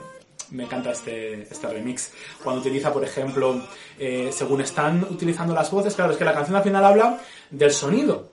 me 0.51 0.65
encanta 0.65 0.91
este, 0.91 1.43
este 1.43 1.69
remix. 1.69 2.13
Cuando 2.43 2.61
utiliza, 2.61 2.93
por 2.93 3.05
ejemplo, 3.05 3.61
eh, 3.99 4.31
según 4.33 4.61
están 4.61 5.05
utilizando 5.05 5.55
las 5.55 5.71
voces, 5.71 5.95
claro, 5.95 6.13
es 6.13 6.19
que 6.19 6.25
la 6.25 6.35
canción 6.35 6.57
al 6.57 6.63
final 6.63 6.85
habla 6.85 7.19
del 7.51 7.73
sonido. 7.73 8.31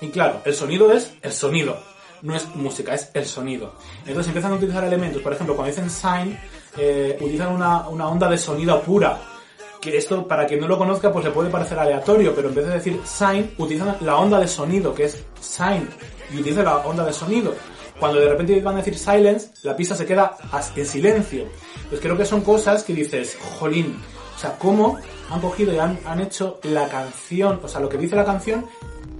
Y 0.00 0.08
claro, 0.08 0.40
el 0.44 0.54
sonido 0.54 0.92
es 0.92 1.12
el 1.20 1.32
sonido, 1.32 1.78
no 2.22 2.34
es 2.34 2.54
música, 2.54 2.94
es 2.94 3.10
el 3.14 3.26
sonido. 3.26 3.74
Entonces 4.06 4.28
empiezan 4.28 4.52
a 4.52 4.54
utilizar 4.54 4.82
elementos, 4.84 5.20
por 5.20 5.32
ejemplo, 5.32 5.54
cuando 5.54 5.74
dicen 5.74 5.90
sign, 5.90 6.38
eh, 6.78 7.16
utilizan 7.20 7.52
una, 7.52 7.88
una 7.88 8.08
onda 8.08 8.28
de 8.28 8.38
sonido 8.38 8.80
pura. 8.82 9.20
Que 9.80 9.96
esto, 9.96 10.28
para 10.28 10.46
quien 10.46 10.60
no 10.60 10.68
lo 10.68 10.76
conozca, 10.76 11.10
pues 11.10 11.24
le 11.24 11.30
puede 11.30 11.48
parecer 11.48 11.78
aleatorio, 11.78 12.34
pero 12.34 12.50
en 12.50 12.54
vez 12.54 12.66
de 12.66 12.72
decir 12.74 13.00
sign, 13.04 13.54
utilizan 13.56 13.96
la 14.02 14.16
onda 14.16 14.38
de 14.38 14.46
sonido, 14.46 14.94
que 14.94 15.04
es 15.04 15.24
sign, 15.40 15.88
y 16.30 16.38
utilizan 16.38 16.66
la 16.66 16.78
onda 16.78 17.02
de 17.04 17.14
sonido. 17.14 17.54
Cuando 18.00 18.18
de 18.18 18.30
repente 18.30 18.58
van 18.60 18.76
a 18.76 18.78
decir 18.78 18.98
silence, 18.98 19.50
la 19.62 19.76
pista 19.76 19.94
se 19.94 20.06
queda 20.06 20.36
en 20.74 20.86
silencio. 20.86 21.44
Pues 21.90 22.00
creo 22.00 22.16
que 22.16 22.24
son 22.24 22.40
cosas 22.40 22.82
que 22.82 22.94
dices, 22.94 23.36
jolín, 23.58 24.00
o 24.34 24.38
sea, 24.38 24.56
cómo 24.58 24.98
han 25.30 25.40
cogido 25.40 25.74
y 25.74 25.78
han, 25.78 26.00
han 26.06 26.20
hecho 26.20 26.58
la 26.62 26.88
canción, 26.88 27.60
o 27.62 27.68
sea, 27.68 27.80
lo 27.80 27.90
que 27.90 27.98
dice 27.98 28.16
la 28.16 28.24
canción, 28.24 28.66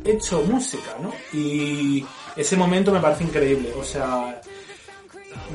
hecho 0.04 0.42
música, 0.42 0.96
¿no? 1.02 1.12
Y 1.38 2.06
ese 2.36 2.56
momento 2.56 2.90
me 2.90 3.00
parece 3.00 3.24
increíble, 3.24 3.70
o 3.78 3.84
sea, 3.84 4.40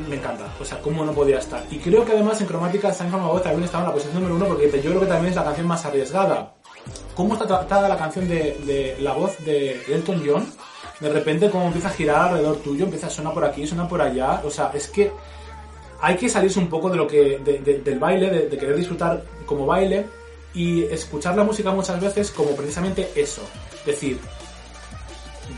me 0.07 0.17
encanta, 0.17 0.53
o 0.59 0.63
sea, 0.63 0.79
cómo 0.79 1.03
no 1.03 1.11
podía 1.11 1.39
estar. 1.39 1.65
Y 1.71 1.79
creo 1.79 2.05
que 2.05 2.11
además 2.11 2.39
en 2.41 2.47
cromática 2.47 2.93
from 2.93 3.23
Above 3.23 3.41
también 3.41 3.63
estaba 3.63 3.85
en 3.85 3.89
la 3.89 3.93
posición 3.93 4.21
número 4.21 4.35
uno 4.35 4.47
porque 4.47 4.81
yo 4.81 4.91
creo 4.91 4.99
que 4.99 5.07
también 5.07 5.31
es 5.31 5.35
la 5.35 5.43
canción 5.43 5.65
más 5.65 5.83
arriesgada. 5.83 6.53
¿Cómo 7.15 7.33
está 7.33 7.47
tratada 7.47 7.89
la 7.89 7.97
canción 7.97 8.27
de 8.27 8.97
la 8.99 9.13
voz 9.13 9.43
de 9.43 9.81
Elton 9.87 10.21
John? 10.25 10.45
De 10.99 11.09
repente 11.09 11.49
como 11.49 11.65
empieza 11.67 11.89
a 11.89 11.91
girar 11.91 12.29
alrededor 12.29 12.57
tuyo, 12.57 12.85
empieza 12.85 13.07
a 13.07 13.09
sonar 13.09 13.33
por 13.33 13.43
aquí, 13.43 13.67
sonar 13.67 13.87
por 13.89 14.01
allá, 14.01 14.41
o 14.45 14.49
sea, 14.49 14.71
es 14.73 14.87
que 14.87 15.11
hay 16.01 16.15
que 16.15 16.29
salirse 16.29 16.59
un 16.59 16.69
poco 16.69 16.89
de 16.89 16.97
lo 16.97 17.07
que 17.07 17.37
de- 17.39 17.59
de- 17.59 17.79
del 17.79 17.99
baile, 17.99 18.29
de, 18.29 18.49
de 18.49 18.57
querer 18.57 18.75
disfrutar 18.77 19.23
como 19.45 19.65
baile 19.65 20.05
y 20.53 20.83
escuchar 20.83 21.35
la 21.35 21.43
música 21.43 21.71
muchas 21.71 21.99
veces 21.99 22.31
como 22.31 22.51
precisamente 22.55 23.11
eso, 23.15 23.41
es 23.79 23.85
decir, 23.85 24.19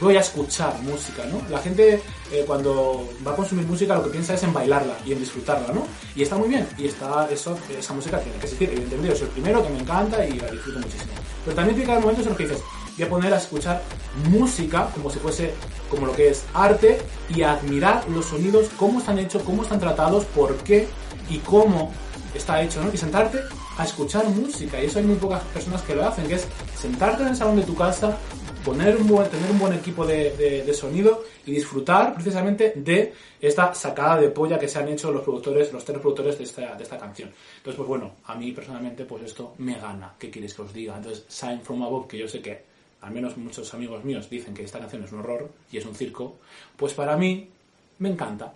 voy 0.02 0.18
a 0.18 0.22
escuchar 0.22 0.74
música, 0.82 1.24
¿no? 1.26 1.42
La 1.50 1.60
gente 1.60 2.02
eh, 2.32 2.44
cuando 2.46 3.08
va 3.26 3.32
a 3.32 3.36
consumir 3.36 3.66
música 3.66 3.96
lo 3.96 4.04
que 4.04 4.10
piensa 4.10 4.34
es 4.34 4.44
en 4.44 4.54
bailarla 4.54 4.94
y 5.06 5.14
en 5.14 5.20
disfrutarla, 5.20 5.72
¿no? 5.74 5.86
Y 6.16 6.24
está 6.24 6.36
muy 6.36 6.50
bien, 6.50 6.68
y 6.78 6.88
está 6.88 7.28
eso, 7.32 7.58
esa 7.78 7.94
música 7.94 8.20
tiene 8.20 8.38
que 8.40 8.46
existir, 8.46 8.70
evidentemente 8.70 9.10
yo 9.10 9.16
soy 9.16 9.28
el 9.28 9.34
primero 9.34 9.64
que 9.64 9.70
me 9.70 9.80
encanta 9.80 10.26
y 10.26 10.40
la 10.40 10.50
disfruto 10.52 10.80
muchísimo. 10.80 11.12
Pero 11.46 11.56
también 11.56 11.76
tiene 11.76 11.86
que 11.86 11.92
haber 11.92 12.02
momentos 12.04 12.26
en 12.26 12.30
los 12.30 12.38
que 12.38 12.48
dices, 12.48 12.64
voy 12.98 13.06
a 13.06 13.10
poner 13.10 13.34
a 13.34 13.38
escuchar 13.38 13.82
música 14.30 14.90
como 14.94 15.10
si 15.10 15.20
fuese 15.20 15.54
como 15.90 16.06
lo 16.08 16.14
que 16.14 16.30
es 16.30 16.44
arte 16.54 16.98
y 17.34 17.44
admirar 17.44 18.08
los 18.10 18.26
sonidos, 18.26 18.70
cómo 18.78 19.00
están 19.00 19.20
hechos, 19.20 19.44
cómo 19.44 19.64
están 19.64 19.80
tratados, 19.80 20.26
por 20.26 20.56
qué 20.58 20.88
y 21.30 21.38
cómo 21.40 21.92
está 22.34 22.62
hecho, 22.62 22.82
¿no? 22.84 22.92
Y 22.94 22.98
sentarte 22.98 23.40
a 23.78 23.84
escuchar 23.86 24.28
música. 24.28 24.82
Y 24.82 24.88
eso 24.88 25.00
hay 25.00 25.06
muy 25.06 25.16
pocas 25.16 25.44
personas 25.46 25.82
que 25.84 25.96
lo 25.96 26.06
hacen, 26.08 26.28
que 26.28 26.36
es 26.36 26.48
sentarte 26.78 27.22
en 27.24 27.30
el 27.30 27.36
salón 27.36 27.56
de 27.56 27.64
tu 27.64 27.76
casa, 27.76 28.18
poner 28.66 28.98
un 28.98 29.08
buen, 29.08 29.30
tener 29.30 29.50
un 29.50 29.60
buen 29.60 29.74
equipo 29.74 30.06
de, 30.06 30.36
de- 30.36 30.64
de 30.64 30.74
sonido 30.74 31.24
y 31.46 31.52
disfrutar 31.52 32.14
precisamente 32.14 32.74
de 32.76 33.14
esta 33.40 33.74
sacada 33.74 34.20
de 34.20 34.30
polla 34.30 34.60
que 34.60 34.68
se 34.68 34.80
han 34.80 34.90
hecho 34.90 35.12
los 35.12 35.22
productores, 35.24 35.72
los 35.72 35.86
tres 35.86 36.00
productores 36.00 36.38
de 36.38 36.44
esta, 36.44 36.76
de 36.76 36.84
esta 36.84 36.98
canción. 36.98 37.30
Entonces, 37.58 37.78
pues 37.78 37.88
bueno, 37.88 38.12
a 38.26 38.36
mí 38.36 38.52
personalmente, 38.52 39.06
pues 39.06 39.24
esto 39.24 39.54
me 39.60 39.76
gana. 39.80 40.14
¿Qué 40.20 40.30
queréis 40.30 40.54
que 40.54 40.64
os 40.64 40.74
diga? 40.74 40.98
Entonces, 40.98 41.24
Sign 41.30 41.62
from 41.62 41.82
Above, 41.84 42.08
que 42.08 42.18
yo 42.18 42.28
sé 42.28 42.42
que 42.42 42.76
al 43.02 43.12
menos 43.12 43.38
muchos 43.38 43.74
amigos 43.74 44.04
míos 44.04 44.30
dicen 44.30 44.54
que 44.54 44.64
esta 44.64 44.80
canción 44.80 45.04
es 45.04 45.12
un 45.12 45.20
horror 45.20 45.50
y 45.72 45.78
es 45.78 45.86
un 45.86 45.96
circo, 45.96 46.36
pues 46.76 46.94
para 46.94 47.16
mí 47.18 47.50
me 48.00 48.10
encanta. 48.10 48.54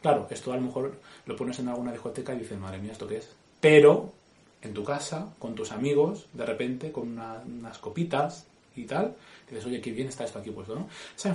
Claro, 0.00 0.26
esto 0.30 0.52
a 0.52 0.56
lo 0.56 0.62
mejor 0.62 0.94
lo 1.26 1.36
pones 1.36 1.58
en 1.58 1.68
alguna 1.68 1.92
discoteca 1.92 2.34
y 2.34 2.38
dices, 2.38 2.58
madre 2.58 2.78
mía, 2.78 2.92
¿esto 2.92 3.06
qué 3.06 3.18
es? 3.18 3.28
Pero 3.60 4.12
en 4.62 4.74
tu 4.74 4.82
casa, 4.84 5.32
con 5.38 5.54
tus 5.54 5.72
amigos, 5.72 6.26
de 6.32 6.44
repente, 6.46 6.90
con 6.92 7.08
una- 7.12 7.42
unas 7.46 7.78
copitas 7.78 8.46
y 8.74 8.84
tal, 8.84 9.14
dices, 9.48 9.64
oye, 9.66 9.80
qué 9.80 9.92
bien 9.92 10.08
está 10.08 10.24
esto 10.24 10.38
aquí 10.38 10.50
puesto, 10.50 10.74
¿no? 10.74 10.88
Sign 11.16 11.34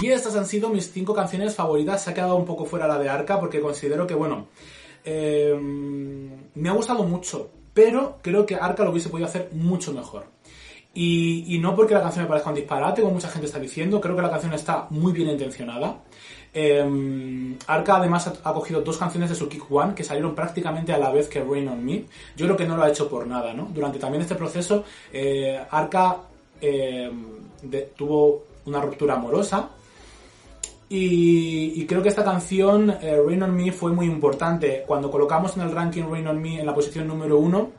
Y 0.00 0.10
estas 0.10 0.36
han 0.36 0.46
sido 0.46 0.68
mis 0.68 0.92
cinco 0.92 1.12
canciones 1.12 1.56
favoritas. 1.56 2.02
Se 2.02 2.10
ha 2.10 2.14
quedado 2.14 2.36
un 2.36 2.44
poco 2.44 2.64
fuera 2.64 2.86
la 2.86 2.98
de 2.98 3.08
Arca 3.08 3.40
porque 3.40 3.60
considero 3.60 4.06
que, 4.06 4.14
bueno, 4.14 4.46
eh, 5.04 5.58
me 6.54 6.68
ha 6.68 6.72
gustado 6.72 7.02
mucho, 7.02 7.50
pero 7.74 8.18
creo 8.22 8.46
que 8.46 8.54
Arca 8.54 8.84
lo 8.84 8.90
hubiese 8.92 9.08
podido 9.08 9.26
hacer 9.26 9.48
mucho 9.52 9.92
mejor. 9.92 10.26
Y, 10.94 11.58
no 11.60 11.76
porque 11.76 11.94
la 11.94 12.02
canción 12.02 12.24
me 12.24 12.28
parezca 12.28 12.50
un 12.50 12.56
disparate, 12.56 13.02
como 13.02 13.14
mucha 13.14 13.28
gente 13.28 13.46
está 13.46 13.60
diciendo, 13.60 14.00
creo 14.00 14.16
que 14.16 14.22
la 14.22 14.30
canción 14.30 14.52
está 14.52 14.86
muy 14.90 15.12
bien 15.12 15.28
intencionada. 15.28 15.98
Eh, 16.52 17.56
Arca 17.66 17.96
además 17.96 18.32
ha, 18.42 18.52
cogido 18.52 18.80
dos 18.80 18.96
canciones 18.96 19.30
de 19.30 19.36
su 19.36 19.48
Kick 19.48 19.70
One 19.70 19.94
que 19.94 20.02
salieron 20.02 20.34
prácticamente 20.34 20.92
a 20.92 20.98
la 20.98 21.10
vez 21.10 21.28
que 21.28 21.42
Rain 21.42 21.68
on 21.68 21.84
Me. 21.84 22.04
Yo 22.36 22.46
creo 22.46 22.56
que 22.56 22.66
no 22.66 22.76
lo 22.76 22.82
ha 22.82 22.88
hecho 22.88 23.08
por 23.08 23.26
nada, 23.26 23.52
¿no? 23.52 23.68
Durante 23.72 23.98
también 23.98 24.22
este 24.22 24.34
proceso, 24.34 24.84
eh, 25.12 25.60
Arca 25.70 26.18
de- 26.60 27.92
tuvo 27.96 28.44
una 28.64 28.80
ruptura 28.80 29.14
amorosa 29.14 29.70
y, 30.88 31.84
creo 31.86 32.02
que 32.02 32.08
esta 32.08 32.24
canción, 32.24 32.90
eh, 33.02 33.20
Rain 33.24 33.42
on 33.42 33.54
Me, 33.54 33.72
fue 33.72 33.92
muy 33.92 34.06
importante. 34.06 34.84
Cuando 34.86 35.10
colocamos 35.10 35.56
en 35.56 35.62
el 35.62 35.72
ranking 35.72 36.04
Rain 36.10 36.26
on 36.26 36.40
Me 36.40 36.60
en 36.60 36.66
la 36.66 36.74
posición 36.74 37.06
número 37.06 37.38
uno, 37.38 37.70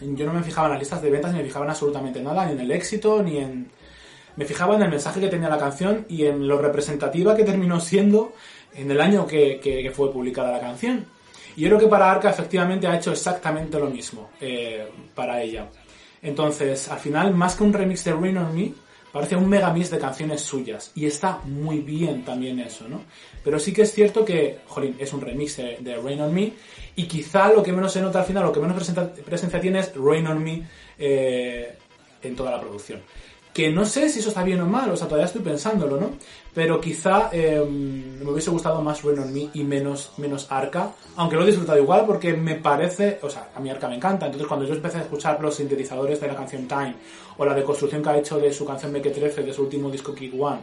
yo 0.00 0.26
no 0.26 0.32
me 0.32 0.42
fijaba 0.42 0.68
en 0.68 0.72
las 0.72 0.80
listas 0.80 1.02
de 1.02 1.10
ventas 1.10 1.32
ni 1.32 1.38
me 1.38 1.44
fijaba 1.44 1.64
en 1.64 1.70
absolutamente 1.70 2.22
nada, 2.22 2.46
ni 2.46 2.52
en 2.52 2.60
el 2.60 2.70
éxito, 2.70 3.22
ni 3.22 3.38
en... 3.38 3.70
Me 4.36 4.44
fijaba 4.44 4.74
en 4.74 4.82
el 4.82 4.90
mensaje 4.90 5.20
que 5.20 5.28
tenía 5.28 5.48
la 5.48 5.58
canción 5.58 6.06
y 6.08 6.26
en 6.26 6.48
lo 6.48 6.58
representativa 6.58 7.36
que 7.36 7.44
terminó 7.44 7.78
siendo 7.78 8.32
en 8.74 8.90
el 8.90 9.00
año 9.00 9.26
que 9.26 9.92
fue 9.94 10.12
publicada 10.12 10.50
la 10.50 10.60
canción. 10.60 11.06
Y 11.56 11.62
yo 11.62 11.68
creo 11.68 11.80
que 11.80 11.86
para 11.86 12.10
Arca 12.10 12.30
efectivamente 12.30 12.86
ha 12.86 12.96
hecho 12.96 13.12
exactamente 13.12 13.78
lo 13.78 13.88
mismo 13.88 14.30
eh, 14.40 14.88
para 15.14 15.40
ella. 15.40 15.68
Entonces, 16.22 16.88
al 16.88 16.98
final, 16.98 17.34
más 17.34 17.54
que 17.54 17.64
un 17.64 17.72
remix 17.72 18.04
de 18.04 18.12
Rain 18.12 18.38
on 18.38 18.54
Me, 18.54 18.72
parece 19.14 19.36
un 19.36 19.48
megamix 19.48 19.90
de 19.90 19.98
canciones 20.00 20.40
suyas. 20.40 20.90
Y 20.96 21.06
está 21.06 21.38
muy 21.44 21.78
bien 21.78 22.24
también 22.24 22.58
eso, 22.58 22.88
¿no? 22.88 23.02
Pero 23.44 23.60
sí 23.60 23.72
que 23.72 23.82
es 23.82 23.92
cierto 23.92 24.24
que, 24.24 24.58
jolín, 24.66 24.96
es 24.98 25.12
un 25.12 25.20
remix 25.20 25.56
de, 25.56 26.00
Rain 26.02 26.20
on 26.20 26.34
Me. 26.34 26.52
Y 26.96 27.04
quizá 27.04 27.52
lo 27.52 27.62
que 27.62 27.72
menos 27.72 27.92
se 27.92 28.00
nota 28.00 28.18
al 28.18 28.24
final, 28.24 28.42
lo 28.42 28.52
que 28.52 28.58
menos 28.58 28.76
presencia 29.24 29.60
tiene 29.60 29.78
es 29.78 29.92
Rain 29.94 30.26
on 30.26 30.42
Me 30.42 30.66
eh, 30.98 31.76
en 32.22 32.34
toda 32.34 32.50
la 32.50 32.60
producción. 32.60 33.02
Que 33.54 33.70
no 33.70 33.86
sé 33.86 34.08
si 34.08 34.18
eso 34.18 34.30
está 34.30 34.42
bien 34.42 34.60
o 34.60 34.66
mal, 34.66 34.90
o 34.90 34.96
sea, 34.96 35.06
todavía 35.06 35.26
estoy 35.26 35.40
pensándolo, 35.40 35.96
¿no? 35.96 36.10
Pero 36.52 36.80
quizá 36.80 37.30
eh, 37.32 37.64
me 37.64 38.28
hubiese 38.28 38.50
gustado 38.50 38.82
más 38.82 39.04
Rain 39.04 39.20
on 39.20 39.32
Me 39.32 39.48
y 39.54 39.62
menos, 39.62 40.10
menos 40.16 40.48
Arca, 40.50 40.90
aunque 41.14 41.36
lo 41.36 41.44
he 41.44 41.46
disfrutado 41.46 41.78
igual 41.78 42.04
porque 42.04 42.32
me 42.32 42.56
parece, 42.56 43.20
o 43.22 43.30
sea, 43.30 43.50
a 43.54 43.60
mí 43.60 43.70
Arca 43.70 43.88
me 43.88 43.94
encanta, 43.94 44.26
entonces 44.26 44.48
cuando 44.48 44.66
yo 44.66 44.74
empecé 44.74 44.98
a 44.98 45.02
escuchar 45.02 45.40
los 45.40 45.54
sintetizadores 45.54 46.20
de 46.20 46.26
la 46.26 46.34
canción 46.34 46.66
Time, 46.66 46.96
o 47.38 47.44
la 47.44 47.54
deconstrucción 47.54 48.02
que 48.02 48.08
ha 48.08 48.18
hecho 48.18 48.38
de 48.38 48.52
su 48.52 48.66
canción 48.66 48.92
Make 48.92 49.10
13, 49.10 49.44
de 49.44 49.52
su 49.52 49.62
último 49.62 49.88
disco 49.88 50.12
Kick 50.12 50.34
One, 50.36 50.62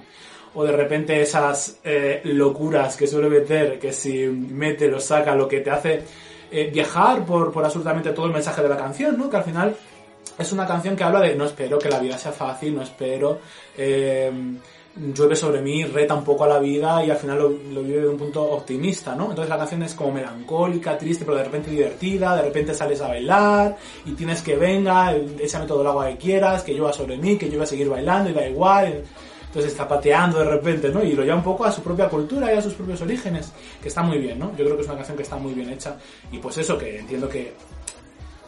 o 0.53 0.65
de 0.65 0.73
repente 0.73 1.21
esas 1.21 1.79
eh, 1.85 2.19
locuras 2.25 2.97
que 2.97 3.07
suele 3.07 3.29
meter, 3.29 3.79
que 3.79 3.93
si 3.93 4.27
mete, 4.27 4.89
lo 4.89 4.99
saca, 4.99 5.33
lo 5.33 5.47
que 5.47 5.61
te 5.61 5.71
hace 5.71 6.03
eh, 6.51 6.69
viajar 6.73 7.25
por, 7.25 7.53
por 7.53 7.63
absolutamente 7.63 8.11
todo 8.11 8.25
el 8.25 8.33
mensaje 8.33 8.61
de 8.61 8.67
la 8.67 8.75
canción, 8.75 9.17
¿no? 9.17 9.29
Que 9.29 9.37
al 9.37 9.45
final 9.45 9.77
es 10.37 10.51
una 10.51 10.67
canción 10.67 10.95
que 10.95 11.03
habla 11.03 11.21
de 11.21 11.35
no 11.35 11.45
espero 11.45 11.77
que 11.79 11.89
la 11.89 11.99
vida 11.99 12.17
sea 12.17 12.31
fácil, 12.31 12.75
no 12.75 12.81
espero, 12.81 13.39
eh, 13.77 14.31
llueve 14.95 15.35
sobre 15.35 15.61
mí, 15.61 15.85
reta 15.85 16.13
un 16.13 16.23
poco 16.23 16.43
a 16.43 16.47
la 16.47 16.59
vida 16.59 17.03
y 17.03 17.09
al 17.09 17.17
final 17.17 17.39
lo, 17.39 17.49
vive 17.81 18.01
de 18.01 18.07
un 18.07 18.17
punto 18.17 18.43
optimista, 18.43 19.15
¿no? 19.15 19.29
Entonces 19.29 19.49
la 19.49 19.57
canción 19.57 19.83
es 19.83 19.93
como 19.93 20.11
melancólica, 20.11 20.97
triste, 20.97 21.23
pero 21.23 21.37
de 21.37 21.45
repente 21.45 21.71
divertida, 21.71 22.35
de 22.35 22.41
repente 22.41 22.73
sales 22.73 22.99
a 23.01 23.07
bailar 23.07 23.77
y 24.05 24.11
tienes 24.11 24.41
que 24.41 24.55
venga, 24.55 25.15
échame 25.39 25.65
todo 25.65 25.81
el 25.81 25.87
agua 25.87 26.07
que 26.09 26.17
quieras, 26.17 26.63
que 26.63 26.73
llueva 26.73 26.91
sobre 26.91 27.17
mí, 27.17 27.37
que 27.37 27.47
yo 27.47 27.55
voy 27.55 27.63
a 27.63 27.67
seguir 27.67 27.89
bailando 27.89 28.29
y 28.29 28.33
da 28.33 28.47
igual. 28.47 29.03
Entonces 29.47 29.73
está 29.73 29.85
pateando 29.85 30.39
de 30.39 30.45
repente, 30.45 30.89
¿no? 30.89 31.03
Y 31.03 31.11
lo 31.11 31.23
lleva 31.23 31.35
un 31.35 31.43
poco 31.43 31.65
a 31.65 31.71
su 31.71 31.81
propia 31.81 32.07
cultura 32.07 32.53
y 32.53 32.57
a 32.57 32.61
sus 32.61 32.73
propios 32.73 33.01
orígenes, 33.01 33.51
que 33.81 33.89
está 33.89 34.01
muy 34.01 34.17
bien, 34.17 34.39
¿no? 34.39 34.51
Yo 34.51 34.63
creo 34.63 34.75
que 34.77 34.81
es 34.81 34.87
una 34.87 34.95
canción 34.95 35.17
que 35.17 35.23
está 35.23 35.35
muy 35.35 35.53
bien 35.53 35.69
hecha. 35.69 35.97
Y 36.31 36.37
pues 36.37 36.57
eso, 36.57 36.77
que 36.77 36.99
entiendo 36.99 37.27
que 37.27 37.53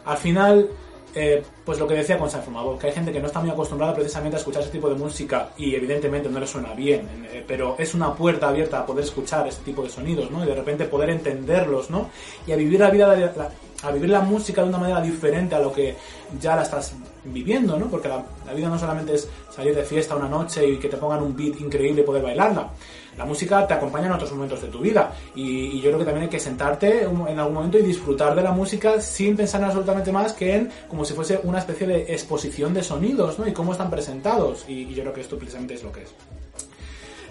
al 0.06 0.16
final 0.16 0.70
eh, 1.14 1.42
pues 1.64 1.78
lo 1.78 1.86
que 1.86 1.94
decía 1.94 2.18
con 2.18 2.28
Sanfumabo, 2.28 2.78
que 2.78 2.88
hay 2.88 2.92
gente 2.92 3.12
que 3.12 3.20
no 3.20 3.26
está 3.26 3.40
muy 3.40 3.50
acostumbrada 3.50 3.94
precisamente 3.94 4.36
a 4.36 4.38
escuchar 4.38 4.62
ese 4.62 4.70
tipo 4.70 4.88
de 4.88 4.96
música 4.96 5.50
y 5.56 5.74
evidentemente 5.74 6.28
no 6.28 6.40
le 6.40 6.46
suena 6.46 6.74
bien, 6.74 7.26
eh, 7.32 7.44
pero 7.46 7.76
es 7.78 7.94
una 7.94 8.14
puerta 8.14 8.48
abierta 8.48 8.80
a 8.80 8.86
poder 8.86 9.04
escuchar 9.04 9.46
este 9.46 9.64
tipo 9.64 9.82
de 9.82 9.90
sonidos, 9.90 10.30
¿no? 10.30 10.44
Y 10.44 10.46
de 10.46 10.54
repente 10.54 10.84
poder 10.86 11.10
entenderlos, 11.10 11.90
¿no? 11.90 12.10
Y 12.46 12.52
a 12.52 12.56
vivir 12.56 12.80
la 12.80 12.90
vida, 12.90 13.14
la, 13.36 13.50
a 13.84 13.90
vivir 13.90 14.10
la 14.10 14.20
música 14.20 14.62
de 14.62 14.68
una 14.68 14.78
manera 14.78 15.00
diferente 15.00 15.54
a 15.54 15.60
lo 15.60 15.72
que 15.72 15.94
ya 16.40 16.56
la 16.56 16.62
estás 16.62 16.94
viviendo, 17.24 17.78
¿no? 17.78 17.86
Porque 17.86 18.08
la, 18.08 18.24
vida 18.54 18.68
no 18.68 18.78
solamente 18.78 19.14
es 19.14 19.28
salir 19.54 19.74
de 19.74 19.82
fiesta 19.84 20.16
una 20.16 20.28
noche 20.28 20.66
y 20.66 20.78
que 20.78 20.88
te 20.88 20.96
pongan 20.96 21.22
un 21.22 21.36
beat 21.36 21.60
increíble 21.60 22.02
y 22.02 22.04
poder 22.04 22.22
bailarla. 22.22 22.70
La 23.16 23.24
música 23.24 23.66
te 23.66 23.74
acompaña 23.74 24.06
en 24.06 24.12
otros 24.12 24.32
momentos 24.32 24.60
de 24.60 24.68
tu 24.68 24.80
vida 24.80 25.12
y, 25.34 25.80
yo 25.80 25.90
creo 25.90 25.98
que 25.98 26.04
también 26.04 26.24
hay 26.24 26.30
que 26.30 26.40
sentarte 26.40 27.02
en 27.02 27.38
algún 27.38 27.54
momento 27.54 27.78
y 27.78 27.82
disfrutar 27.82 28.34
de 28.34 28.42
la 28.42 28.52
música 28.52 29.00
sin 29.00 29.36
pensar 29.36 29.60
en 29.60 29.66
absolutamente 29.66 30.10
más 30.10 30.32
que 30.32 30.56
en 30.56 30.70
como 30.88 31.04
si 31.04 31.14
fuese 31.14 31.40
una 31.44 31.58
especie 31.58 31.86
de 31.86 32.12
exposición 32.12 32.74
de 32.74 32.82
sonidos, 32.82 33.38
¿no? 33.38 33.46
Y 33.46 33.52
cómo 33.52 33.72
están 33.72 33.90
presentados 33.90 34.64
y, 34.68 34.82
y 34.82 34.94
yo 34.94 35.02
creo 35.02 35.14
que 35.14 35.20
esto 35.20 35.38
precisamente 35.38 35.74
es 35.74 35.82
lo 35.82 35.92
que 35.92 36.02
es. 36.02 36.14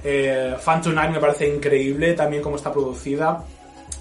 Eh, 0.04 0.56
Fan 0.60 0.82
Tonight 0.82 1.12
me 1.12 1.20
parece 1.20 1.48
increíble 1.48 2.14
también 2.14 2.44
cómo 2.44 2.58
está 2.58 2.72
producida. 2.72 3.44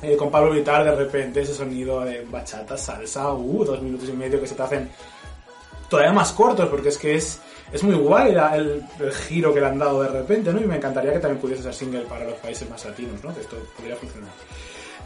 Eh, 0.03 0.17
con 0.17 0.33
Pablo 0.33 0.51
Vitar 0.51 0.85
de 0.85 0.97
repente 0.97 1.43
ese 1.43 1.55
sonido 1.55 2.01
de 2.01 2.25
bachata, 2.25 2.77
salsa, 2.77 3.33
uh, 3.33 3.65
dos 3.65 3.81
minutos 3.81 4.09
y 4.09 4.13
medio 4.13 4.41
que 4.41 4.49
se 4.49 4.57
te 4.57 4.63
hacen 4.63 4.91
todavía 5.89 6.13
más 6.13 6.33
cortos 6.33 6.69
porque 6.69 6.89
es 6.89 6.99
que 6.99 7.15
es, 7.15 7.39
es 7.73 7.85
muy 7.85 7.95
guay 7.95 8.35
el, 8.55 8.83
giro 9.29 9.55
que 9.55 9.61
le 9.61 9.67
han 9.67 9.79
dado 9.79 10.03
de 10.03 10.09
repente, 10.09 10.53
¿no? 10.53 10.61
Y 10.61 10.65
me 10.65 10.77
encantaría 10.77 11.13
que 11.13 11.21
también 11.21 11.41
pudiese 11.41 11.63
ser 11.63 11.73
single 11.73 12.01
para 12.01 12.25
los 12.25 12.35
países 12.35 12.69
más 12.69 12.85
latinos, 12.85 13.23
¿no? 13.23 13.33
Que 13.33 13.43
esto 13.43 13.57
podría 13.77 13.95
funcionar. 13.95 14.31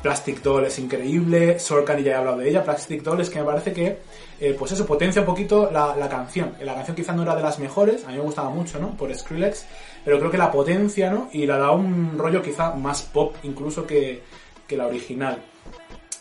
Plastic 0.01 0.41
Doll 0.41 0.65
es 0.65 0.79
increíble, 0.79 1.59
Sorkan 1.59 2.03
ya 2.03 2.13
he 2.13 2.15
hablado 2.15 2.39
de 2.39 2.49
ella, 2.49 2.65
Plastic 2.65 3.03
Doll 3.03 3.21
es 3.21 3.29
que 3.29 3.41
me 3.41 3.45
parece 3.45 3.73
que, 3.73 3.99
eh, 4.41 4.57
pues 4.59 4.73
eso, 4.73 4.87
potencia 4.87 5.21
un 5.21 5.27
poquito 5.27 5.71
la, 5.71 5.95
la, 5.97 6.09
canción. 6.09 6.55
La 6.61 6.75
canción 6.75 6.97
quizá 6.97 7.13
no 7.13 7.23
era 7.23 7.35
de 7.35 7.43
las 7.43 7.59
mejores, 7.59 8.05
a 8.05 8.09
mí 8.09 8.15
me 8.15 8.23
gustaba 8.23 8.49
mucho, 8.49 8.79
¿no? 8.79 8.97
Por 8.97 9.15
Skrillex, 9.15 9.67
pero 10.05 10.19
creo 10.19 10.31
que 10.31 10.39
la 10.39 10.51
potencia, 10.51 11.11
¿no? 11.11 11.29
Y 11.33 11.45
la 11.45 11.59
da 11.59 11.73
un 11.73 12.17
rollo 12.17 12.41
quizá 12.41 12.75
más 12.75 13.03
pop 13.03 13.35
incluso 13.43 13.87
que, 13.87 14.23
que 14.67 14.77
la 14.77 14.87
original. 14.87 15.43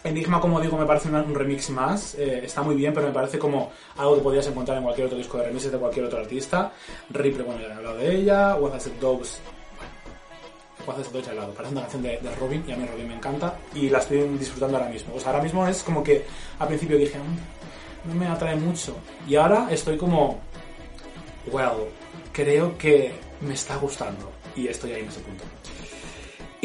Enigma, 0.06 0.40
como 0.40 0.62
digo, 0.62 0.78
me 0.78 0.86
parece 0.86 1.10
un 1.10 1.34
remix 1.34 1.72
más. 1.72 2.14
Eh, 2.14 2.42
está 2.46 2.62
muy 2.62 2.76
bien, 2.76 2.94
pero 2.94 3.08
me 3.08 3.14
parece 3.14 3.40
como 3.40 3.72
algo 3.98 4.16
que 4.16 4.22
podrías 4.22 4.46
encontrar 4.46 4.78
en 4.78 4.84
cualquier 4.84 5.08
otro 5.08 5.18
disco 5.18 5.40
de 5.40 5.46
remixes 5.46 5.72
de 5.72 5.80
cualquier 5.80 6.06
otro 6.06 6.20
artista. 6.20 6.72
Ripley, 7.10 7.44
bueno, 7.44 7.62
ya 7.62 7.70
he 7.70 7.74
hablado 7.74 7.98
de 7.98 8.16
ella. 8.16 8.56
What 8.56 8.76
Has 8.76 8.88
Dogs. 9.02 9.40
What 10.86 11.00
Has 11.00 11.12
Dogs 11.12 11.26
ya 11.26 11.32
he 11.32 11.36
hablado. 11.36 11.54
Parece 11.56 11.72
una 11.74 11.82
canción 11.82 12.04
de, 12.04 12.20
Robin 12.40 12.64
y 12.68 12.72
a 12.72 12.76
mí 12.76 12.86
Robin 12.86 13.08
me 13.08 13.16
encanta. 13.16 13.58
Y 13.74 13.90
la 13.90 13.98
estoy 13.98 14.20
disfrutando 14.38 14.78
ahora 14.78 14.92
mismo. 14.92 15.16
O 15.16 15.20
sea, 15.20 15.32
ahora 15.32 15.42
mismo 15.42 15.68
es 15.68 15.82
como 15.82 16.04
que 16.04 16.24
al 16.60 16.68
principio 16.68 17.00
dije, 17.00 17.18
mmm, 17.18 18.10
no 18.10 18.14
me 18.14 18.28
atrae 18.28 18.56
mucho. 18.58 18.96
Y 19.28 19.36
ahora 19.38 19.70
estoy 19.72 19.98
como, 19.98 20.40
well, 21.52 21.90
creo 22.32 22.78
que 22.78 23.12
me 23.42 23.56
está 23.56 23.78
gustando. 23.78 24.32
Y 24.56 24.68
estoy 24.68 24.92
ahí 24.92 25.02
en 25.02 25.08
ese 25.08 25.22
punto. 25.22 25.44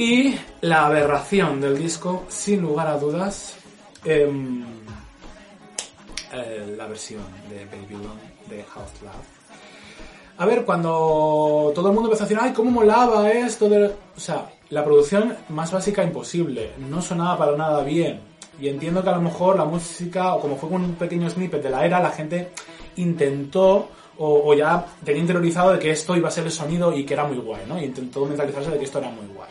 Y 0.01 0.35
la 0.63 0.87
aberración 0.87 1.61
del 1.61 1.77
disco, 1.77 2.25
sin 2.29 2.63
lugar 2.63 2.87
a 2.87 2.97
dudas, 2.97 3.55
eh, 4.03 4.33
eh, 6.33 6.75
la 6.75 6.87
versión 6.87 7.21
de 7.51 7.67
Babylon 7.67 8.19
de 8.49 8.63
House 8.63 9.03
Love. 9.03 10.39
A 10.39 10.47
ver, 10.47 10.65
cuando 10.65 11.71
todo 11.75 11.89
el 11.89 11.95
mundo 11.95 12.09
empezó 12.09 12.25
a 12.25 12.27
decir, 12.27 12.39
ay, 12.41 12.55
cómo 12.55 12.71
molaba 12.71 13.31
esto, 13.31 13.67
o 13.67 14.19
sea, 14.19 14.51
la 14.71 14.83
producción 14.83 15.37
más 15.51 15.71
básica 15.71 16.03
imposible, 16.03 16.71
no 16.79 17.03
sonaba 17.03 17.37
para 17.37 17.55
nada 17.55 17.85
bien. 17.85 18.21
Y 18.59 18.69
entiendo 18.69 19.03
que 19.03 19.11
a 19.11 19.17
lo 19.17 19.21
mejor 19.21 19.59
la 19.59 19.67
música, 19.67 20.35
o 20.35 20.41
como 20.41 20.57
fue 20.57 20.71
con 20.71 20.83
un 20.83 20.95
pequeño 20.95 21.29
snippet 21.29 21.63
de 21.63 21.69
la 21.69 21.85
era, 21.85 22.01
la 22.01 22.11
gente 22.11 22.53
intentó 22.97 23.91
o, 24.17 24.51
o, 24.51 24.55
ya 24.55 24.83
tenía 25.05 25.21
interiorizado 25.21 25.73
de 25.73 25.79
que 25.79 25.91
esto 25.91 26.17
iba 26.17 26.29
a 26.29 26.31
ser 26.31 26.47
el 26.47 26.53
sonido 26.53 26.91
y 26.97 27.05
que 27.05 27.13
era 27.13 27.25
muy 27.25 27.37
guay, 27.37 27.65
¿no? 27.69 27.79
Y 27.79 27.85
intentó 27.85 28.25
mentalizarse 28.25 28.71
de 28.71 28.79
que 28.79 28.85
esto 28.85 28.99
era 28.99 29.11
muy 29.11 29.27
guay. 29.27 29.51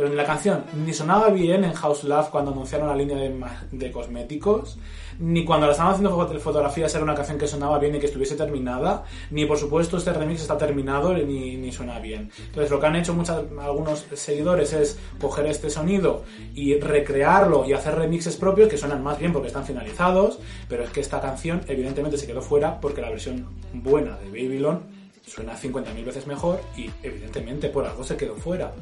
Pero 0.00 0.12
en 0.12 0.16
la 0.16 0.24
canción 0.24 0.64
ni 0.72 0.94
sonaba 0.94 1.28
bien 1.28 1.62
en 1.62 1.74
House 1.74 2.04
Love 2.04 2.30
cuando 2.30 2.52
anunciaron 2.52 2.88
la 2.88 2.96
línea 2.96 3.18
de, 3.18 3.38
de 3.70 3.92
cosméticos, 3.92 4.78
ni 5.18 5.44
cuando 5.44 5.66
la 5.66 5.72
estaban 5.72 5.92
haciendo 5.92 6.40
fotografías 6.40 6.94
era 6.94 7.04
una 7.04 7.14
canción 7.14 7.36
que 7.36 7.46
sonaba 7.46 7.78
bien 7.78 7.94
y 7.94 7.98
que 7.98 8.06
estuviese 8.06 8.34
terminada, 8.34 9.04
ni 9.30 9.44
por 9.44 9.58
supuesto 9.58 9.98
este 9.98 10.14
remix 10.14 10.40
está 10.40 10.56
terminado 10.56 11.12
ni, 11.12 11.58
ni 11.58 11.70
suena 11.70 11.98
bien. 11.98 12.30
Entonces 12.46 12.70
lo 12.70 12.80
que 12.80 12.86
han 12.86 12.96
hecho 12.96 13.12
muchos, 13.12 13.44
algunos 13.60 14.06
seguidores 14.14 14.72
es 14.72 14.98
coger 15.20 15.44
este 15.44 15.68
sonido 15.68 16.22
y 16.54 16.80
recrearlo 16.80 17.66
y 17.66 17.74
hacer 17.74 17.94
remixes 17.94 18.38
propios 18.38 18.70
que 18.70 18.78
suenan 18.78 19.02
más 19.02 19.18
bien 19.18 19.34
porque 19.34 19.48
están 19.48 19.66
finalizados, 19.66 20.38
pero 20.66 20.82
es 20.82 20.88
que 20.88 21.00
esta 21.00 21.20
canción 21.20 21.60
evidentemente 21.68 22.16
se 22.16 22.26
quedó 22.26 22.40
fuera 22.40 22.80
porque 22.80 23.02
la 23.02 23.10
versión 23.10 23.48
buena 23.74 24.16
de 24.16 24.28
Babylon 24.28 24.99
suena 25.30 25.56
50.000 25.56 26.04
veces 26.04 26.26
mejor 26.26 26.60
y 26.76 26.90
evidentemente 27.02 27.68
por 27.68 27.86
algo 27.86 28.04
se 28.04 28.16
quedó 28.16 28.34
fuera. 28.34 28.72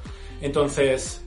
Entonces, 0.40 1.20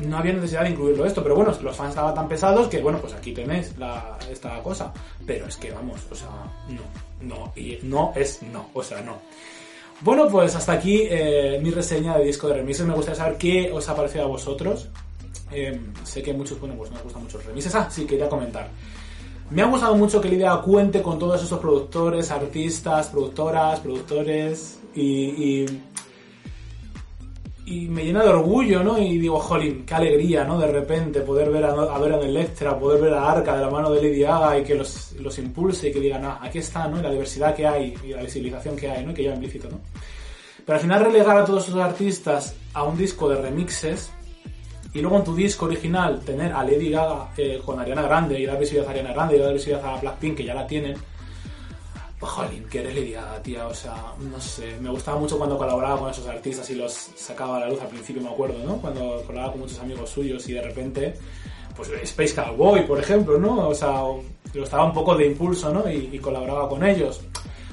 no 0.00 0.18
había 0.18 0.32
necesidad 0.32 0.64
de 0.64 0.70
incluirlo 0.70 1.06
esto, 1.06 1.22
pero 1.22 1.36
bueno, 1.36 1.56
los 1.62 1.76
fans 1.76 1.90
estaban 1.90 2.14
tan 2.14 2.28
pesados 2.28 2.68
que 2.68 2.80
bueno, 2.80 2.98
pues 3.00 3.12
aquí 3.12 3.32
tenéis 3.32 3.76
la, 3.78 4.18
esta 4.30 4.60
cosa. 4.62 4.92
Pero 5.26 5.46
es 5.46 5.56
que 5.56 5.70
vamos, 5.70 6.00
o 6.10 6.14
sea, 6.14 6.28
no, 6.68 6.82
no, 7.20 7.52
y 7.56 7.78
no 7.82 8.12
es 8.16 8.42
no, 8.42 8.70
o 8.74 8.82
sea, 8.82 9.00
no. 9.00 9.18
Bueno, 10.00 10.28
pues 10.28 10.54
hasta 10.54 10.72
aquí 10.72 11.02
eh, 11.10 11.58
mi 11.62 11.70
reseña 11.70 12.16
de 12.18 12.24
disco 12.24 12.48
de 12.48 12.54
remixes. 12.54 12.86
Me 12.86 12.94
gustaría 12.94 13.18
saber 13.18 13.38
qué 13.38 13.70
os 13.72 13.88
ha 13.88 13.96
parecido 13.96 14.24
a 14.24 14.28
vosotros. 14.28 14.88
Eh, 15.50 15.80
sé 16.04 16.22
que 16.22 16.32
muchos, 16.32 16.60
bueno, 16.60 16.76
pues 16.76 16.90
nos 16.90 17.02
gustan 17.02 17.22
mucho 17.22 17.38
los 17.38 17.46
remixes. 17.46 17.74
Ah, 17.74 17.88
sí, 17.90 18.04
quería 18.04 18.28
comentar. 18.28 18.68
Me 19.50 19.62
ha 19.62 19.66
gustado 19.66 19.94
mucho 19.94 20.20
que 20.20 20.28
Lidia 20.28 20.54
cuente 20.56 21.00
con 21.00 21.18
todos 21.18 21.42
esos 21.42 21.58
productores, 21.58 22.30
artistas, 22.30 23.08
productoras, 23.08 23.80
productores 23.80 24.78
y, 24.94 25.64
y, 27.64 27.88
me 27.88 28.04
llena 28.04 28.22
de 28.22 28.28
orgullo, 28.28 28.82
¿no? 28.82 28.98
Y 28.98 29.18
digo, 29.18 29.38
jolín, 29.38 29.86
qué 29.86 29.94
alegría, 29.94 30.44
¿no? 30.44 30.58
De 30.58 30.66
repente 30.66 31.20
poder 31.22 31.50
ver 31.50 31.64
a, 31.64 31.70
a 31.70 31.98
Dorian 31.98 32.22
Electra, 32.22 32.78
poder 32.78 33.00
ver 33.00 33.14
a 33.14 33.30
Arca 33.30 33.56
de 33.56 33.62
la 33.62 33.70
mano 33.70 33.90
de 33.90 34.02
Lady 34.02 34.20
Gaga 34.20 34.58
y 34.58 34.64
que 34.64 34.74
los, 34.74 35.12
los 35.12 35.38
impulse 35.38 35.88
y 35.88 35.92
que 35.92 36.00
digan, 36.00 36.24
ah, 36.26 36.40
aquí 36.42 36.58
está, 36.58 36.86
¿no? 36.86 36.98
Y 36.98 37.02
la 37.02 37.10
diversidad 37.10 37.54
que 37.54 37.66
hay 37.66 37.94
y 38.04 38.08
la 38.08 38.22
visibilización 38.22 38.76
que 38.76 38.90
hay, 38.90 39.04
¿no? 39.04 39.14
Que 39.14 39.22
lleva 39.22 39.34
implícito, 39.34 39.70
¿no? 39.70 39.80
Pero 40.64 40.76
al 40.76 40.82
final 40.82 41.04
relegar 41.04 41.38
a 41.38 41.44
todos 41.46 41.66
esos 41.66 41.80
artistas 41.80 42.54
a 42.74 42.82
un 42.82 42.98
disco 42.98 43.28
de 43.30 43.40
remixes 43.40 44.10
y 44.94 45.00
luego 45.00 45.18
en 45.18 45.24
tu 45.24 45.34
disco 45.34 45.66
original 45.66 46.20
tener 46.20 46.52
a 46.52 46.64
Lady 46.64 46.90
Gaga 46.90 47.30
eh, 47.36 47.60
con 47.64 47.78
Ariana 47.78 48.02
Grande 48.02 48.38
y 48.38 48.46
dar 48.46 48.58
visibilidad 48.58 48.88
a 48.88 48.90
Ariana 48.92 49.12
Grande 49.12 49.36
y 49.36 49.38
dar 49.38 49.52
visibilidad 49.52 49.94
a 49.94 50.00
Blackpink 50.00 50.36
que 50.36 50.44
ya 50.44 50.54
la 50.54 50.66
tienen 50.66 50.96
pues 52.18 52.32
jolín, 52.32 52.64
que 52.64 52.80
eres 52.80 52.94
Lady 52.94 53.12
Gaga, 53.12 53.42
tía, 53.42 53.66
o 53.68 53.74
sea, 53.74 53.94
no 54.18 54.40
sé, 54.40 54.76
me 54.80 54.90
gustaba 54.90 55.20
mucho 55.20 55.38
cuando 55.38 55.56
colaboraba 55.56 56.00
con 56.00 56.10
esos 56.10 56.26
artistas 56.26 56.68
y 56.70 56.74
los 56.74 56.92
sacaba 56.92 57.58
a 57.58 57.60
la 57.60 57.68
luz 57.68 57.80
al 57.80 57.88
principio, 57.88 58.20
me 58.20 58.28
acuerdo, 58.28 58.58
¿no? 58.64 58.78
Cuando 58.78 59.22
colaboraba 59.24 59.52
con 59.52 59.60
muchos 59.60 59.78
amigos 59.78 60.10
suyos 60.10 60.48
y 60.48 60.54
de 60.54 60.62
repente, 60.62 61.14
pues 61.76 61.88
Space 61.90 62.34
Cowboy, 62.34 62.86
por 62.88 62.98
ejemplo, 62.98 63.38
¿no? 63.38 63.68
O 63.68 63.74
sea, 63.74 64.02
lo 64.52 64.64
estaba 64.64 64.84
un 64.84 64.92
poco 64.92 65.14
de 65.14 65.26
impulso, 65.26 65.72
¿no? 65.72 65.88
Y, 65.88 66.10
y 66.12 66.18
colaboraba 66.18 66.68
con 66.68 66.84
ellos. 66.84 67.20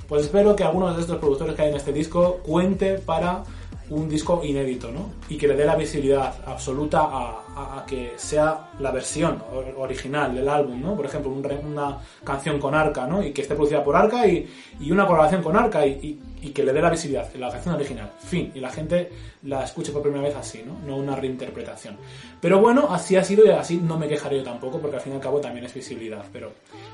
Pues 0.07 0.25
espero 0.25 0.55
que 0.55 0.63
algunos 0.63 0.95
de 0.95 1.01
estos 1.01 1.17
productores 1.17 1.55
que 1.55 1.63
hay 1.63 1.69
en 1.69 1.77
este 1.77 1.91
disco 1.91 2.37
cuente 2.43 2.99
para 2.99 3.43
un 3.89 4.09
disco 4.09 4.41
inédito, 4.43 4.91
¿no? 4.91 5.11
Y 5.29 5.37
que 5.37 5.47
le 5.47 5.55
dé 5.55 5.65
la 5.65 5.75
visibilidad 5.75 6.35
absoluta 6.45 7.01
a, 7.01 7.44
a- 7.55 7.79
a 7.79 7.85
que 7.85 8.13
sea 8.17 8.69
la 8.79 8.91
versión 8.91 9.41
original 9.77 10.35
del 10.35 10.47
álbum, 10.49 10.81
¿no? 10.81 10.95
Por 10.95 11.05
ejemplo, 11.05 11.31
un 11.31 11.45
una 11.65 11.97
canción 12.23 12.59
con 12.59 12.73
Arca, 12.75 13.07
¿no? 13.07 13.23
Y 13.23 13.31
que 13.31 13.41
esté 13.43 13.55
producida 13.55 13.83
por 13.83 13.95
Arca 13.95 14.27
y, 14.27 14.47
y 14.79 14.91
una 14.91 15.05
colaboración 15.05 15.41
con 15.41 15.55
Arca 15.55 15.85
y, 15.85 15.91
y- 15.91 16.47
y 16.47 16.49
que 16.51 16.63
le 16.63 16.73
dé 16.73 16.81
la 16.81 16.89
visibilidad, 16.91 17.33
la 17.35 17.49
canción 17.49 17.75
original, 17.75 18.11
fin. 18.19 18.51
Y 18.53 18.59
la 18.59 18.69
gente 18.69 19.09
la 19.43 19.63
escuche 19.63 19.91
por 19.91 20.01
primera 20.03 20.23
vez 20.23 20.35
así, 20.35 20.63
¿no? 20.65 20.77
No 20.85 20.97
una 20.97 21.15
reinterpretación. 21.15 21.97
Pero 22.41 22.59
bueno, 22.59 22.87
así 22.91 23.15
ha 23.15 23.23
sido 23.23 23.45
y 23.45 23.49
así 23.49 23.77
no 23.77 23.97
me 23.97 24.07
quejaré 24.07 24.37
yo 24.37 24.43
tampoco, 24.43 24.79
porque 24.79 24.97
al 24.97 25.01
fin 25.01 25.13
y 25.13 25.15
al 25.15 25.21
cabo 25.21 25.39
también 25.39 25.65
es 25.65 25.73
visibilidad. 25.73 26.23
Pero 26.31 26.51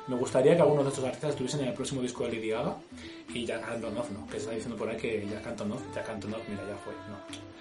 me 0.07 0.15
gustaría 0.15 0.55
que 0.55 0.61
algunos 0.61 0.85
de 0.85 0.89
estos 0.91 1.03
artistas 1.05 1.31
estuviesen 1.31 1.61
en 1.61 1.67
el 1.69 1.73
próximo 1.73 2.01
disco 2.01 2.23
de 2.25 2.33
Lady 2.33 2.49
Gaga 2.49 2.75
y 3.33 3.45
Jack 3.45 3.67
Antonoff, 3.69 4.09
¿no? 4.11 4.25
Que 4.27 4.33
se 4.33 4.37
está 4.39 4.51
diciendo 4.51 4.77
por 4.77 4.89
ahí 4.89 4.97
que 4.97 5.27
Jack 5.29 5.47
Antonoff, 5.47 5.81
Jack 5.95 6.09
Antonoff, 6.09 6.47
mira, 6.47 6.61
ya 6.67 6.75
fue, 6.83 6.93
no. 7.09 7.51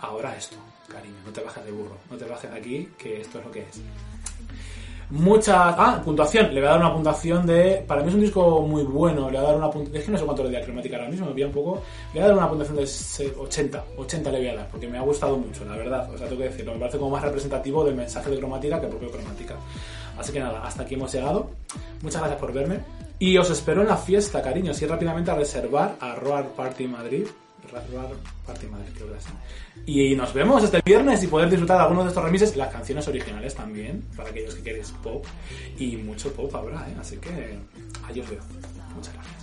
Ahora 0.00 0.36
esto, 0.36 0.56
cariño, 0.86 1.16
no 1.26 1.32
te 1.32 1.40
bajes 1.40 1.64
de 1.64 1.72
burro, 1.72 1.96
no 2.10 2.16
te 2.16 2.24
bajes 2.24 2.47
aquí, 2.54 2.88
que 2.98 3.20
esto 3.20 3.38
es 3.38 3.44
lo 3.44 3.50
que 3.50 3.60
es. 3.60 3.80
Muchas. 5.10 5.56
Ah, 5.56 6.02
puntuación. 6.04 6.52
Le 6.54 6.60
voy 6.60 6.68
a 6.68 6.72
dar 6.72 6.80
una 6.80 6.92
puntuación 6.92 7.46
de. 7.46 7.82
Para 7.86 8.02
mí 8.02 8.08
es 8.08 8.14
un 8.14 8.20
disco 8.20 8.60
muy 8.60 8.82
bueno. 8.82 9.30
Le 9.30 9.38
voy 9.38 9.46
a 9.46 9.48
dar 9.48 9.56
una 9.56 9.70
puntuación. 9.70 9.96
Es 9.96 10.04
que 10.04 10.12
no 10.12 10.18
sé 10.18 10.24
cuánto 10.26 10.44
le 10.44 10.58
a 10.58 10.60
cromática 10.60 10.96
ahora 10.96 11.08
mismo, 11.08 11.26
me 11.26 11.32
pilla 11.32 11.46
un 11.46 11.52
poco. 11.52 11.82
Le 12.12 12.20
voy 12.20 12.24
a 12.24 12.26
dar 12.28 12.36
una 12.36 12.48
puntuación 12.48 12.76
de 12.76 12.86
se- 12.86 13.32
80. 13.34 13.84
80 13.96 14.30
le 14.30 14.38
voy 14.38 14.48
a 14.48 14.54
dar, 14.56 14.68
porque 14.68 14.86
me 14.86 14.98
ha 14.98 15.00
gustado 15.00 15.38
mucho, 15.38 15.64
la 15.64 15.76
verdad. 15.76 16.12
O 16.12 16.18
sea, 16.18 16.26
tengo 16.28 16.42
que 16.42 16.48
decirlo. 16.50 16.74
Me 16.74 16.80
parece 16.80 16.98
como 16.98 17.10
más 17.12 17.22
representativo 17.22 17.84
del 17.84 17.94
mensaje 17.94 18.28
de 18.30 18.36
cromática 18.38 18.78
que 18.78 18.84
el 18.86 18.90
propio 18.90 19.10
cromática. 19.10 19.54
Así 20.18 20.30
que 20.32 20.40
nada, 20.40 20.62
hasta 20.62 20.82
aquí 20.82 20.94
hemos 20.94 21.10
llegado. 21.10 21.50
Muchas 22.02 22.20
gracias 22.20 22.38
por 22.40 22.52
verme. 22.52 22.80
Y 23.18 23.38
os 23.38 23.48
espero 23.48 23.80
en 23.80 23.88
la 23.88 23.96
fiesta, 23.96 24.42
cariños. 24.42 24.80
Y 24.82 24.86
rápidamente 24.86 25.30
a 25.30 25.36
reservar 25.36 25.96
a 26.00 26.14
Roar 26.16 26.48
Party 26.48 26.86
Madrid. 26.86 27.26
Roar 27.70 28.10
Party 28.46 28.66
Madrid, 28.66 28.90
creo 28.94 29.10
que 29.10 29.16
así. 29.16 29.30
Y 29.86 30.14
nos 30.14 30.32
vemos 30.34 30.62
este 30.64 30.80
viernes 30.84 31.22
y 31.22 31.26
poder 31.26 31.48
disfrutar 31.50 31.78
de 31.78 31.82
algunos 31.84 32.04
de 32.04 32.08
estos 32.08 32.24
remises, 32.24 32.56
las 32.56 32.72
canciones 32.72 33.06
originales 33.08 33.54
también, 33.54 34.04
para 34.16 34.30
aquellos 34.30 34.54
que 34.54 34.62
queréis 34.62 34.90
pop. 35.02 35.24
Y 35.78 35.96
mucho 35.96 36.32
pop 36.32 36.54
habrá, 36.54 36.88
¿eh? 36.88 36.94
Así 37.00 37.16
que 37.18 37.58
ahí 38.06 38.20
os 38.20 38.30
veo. 38.30 38.40
Muchas 38.94 39.14
gracias. 39.14 39.38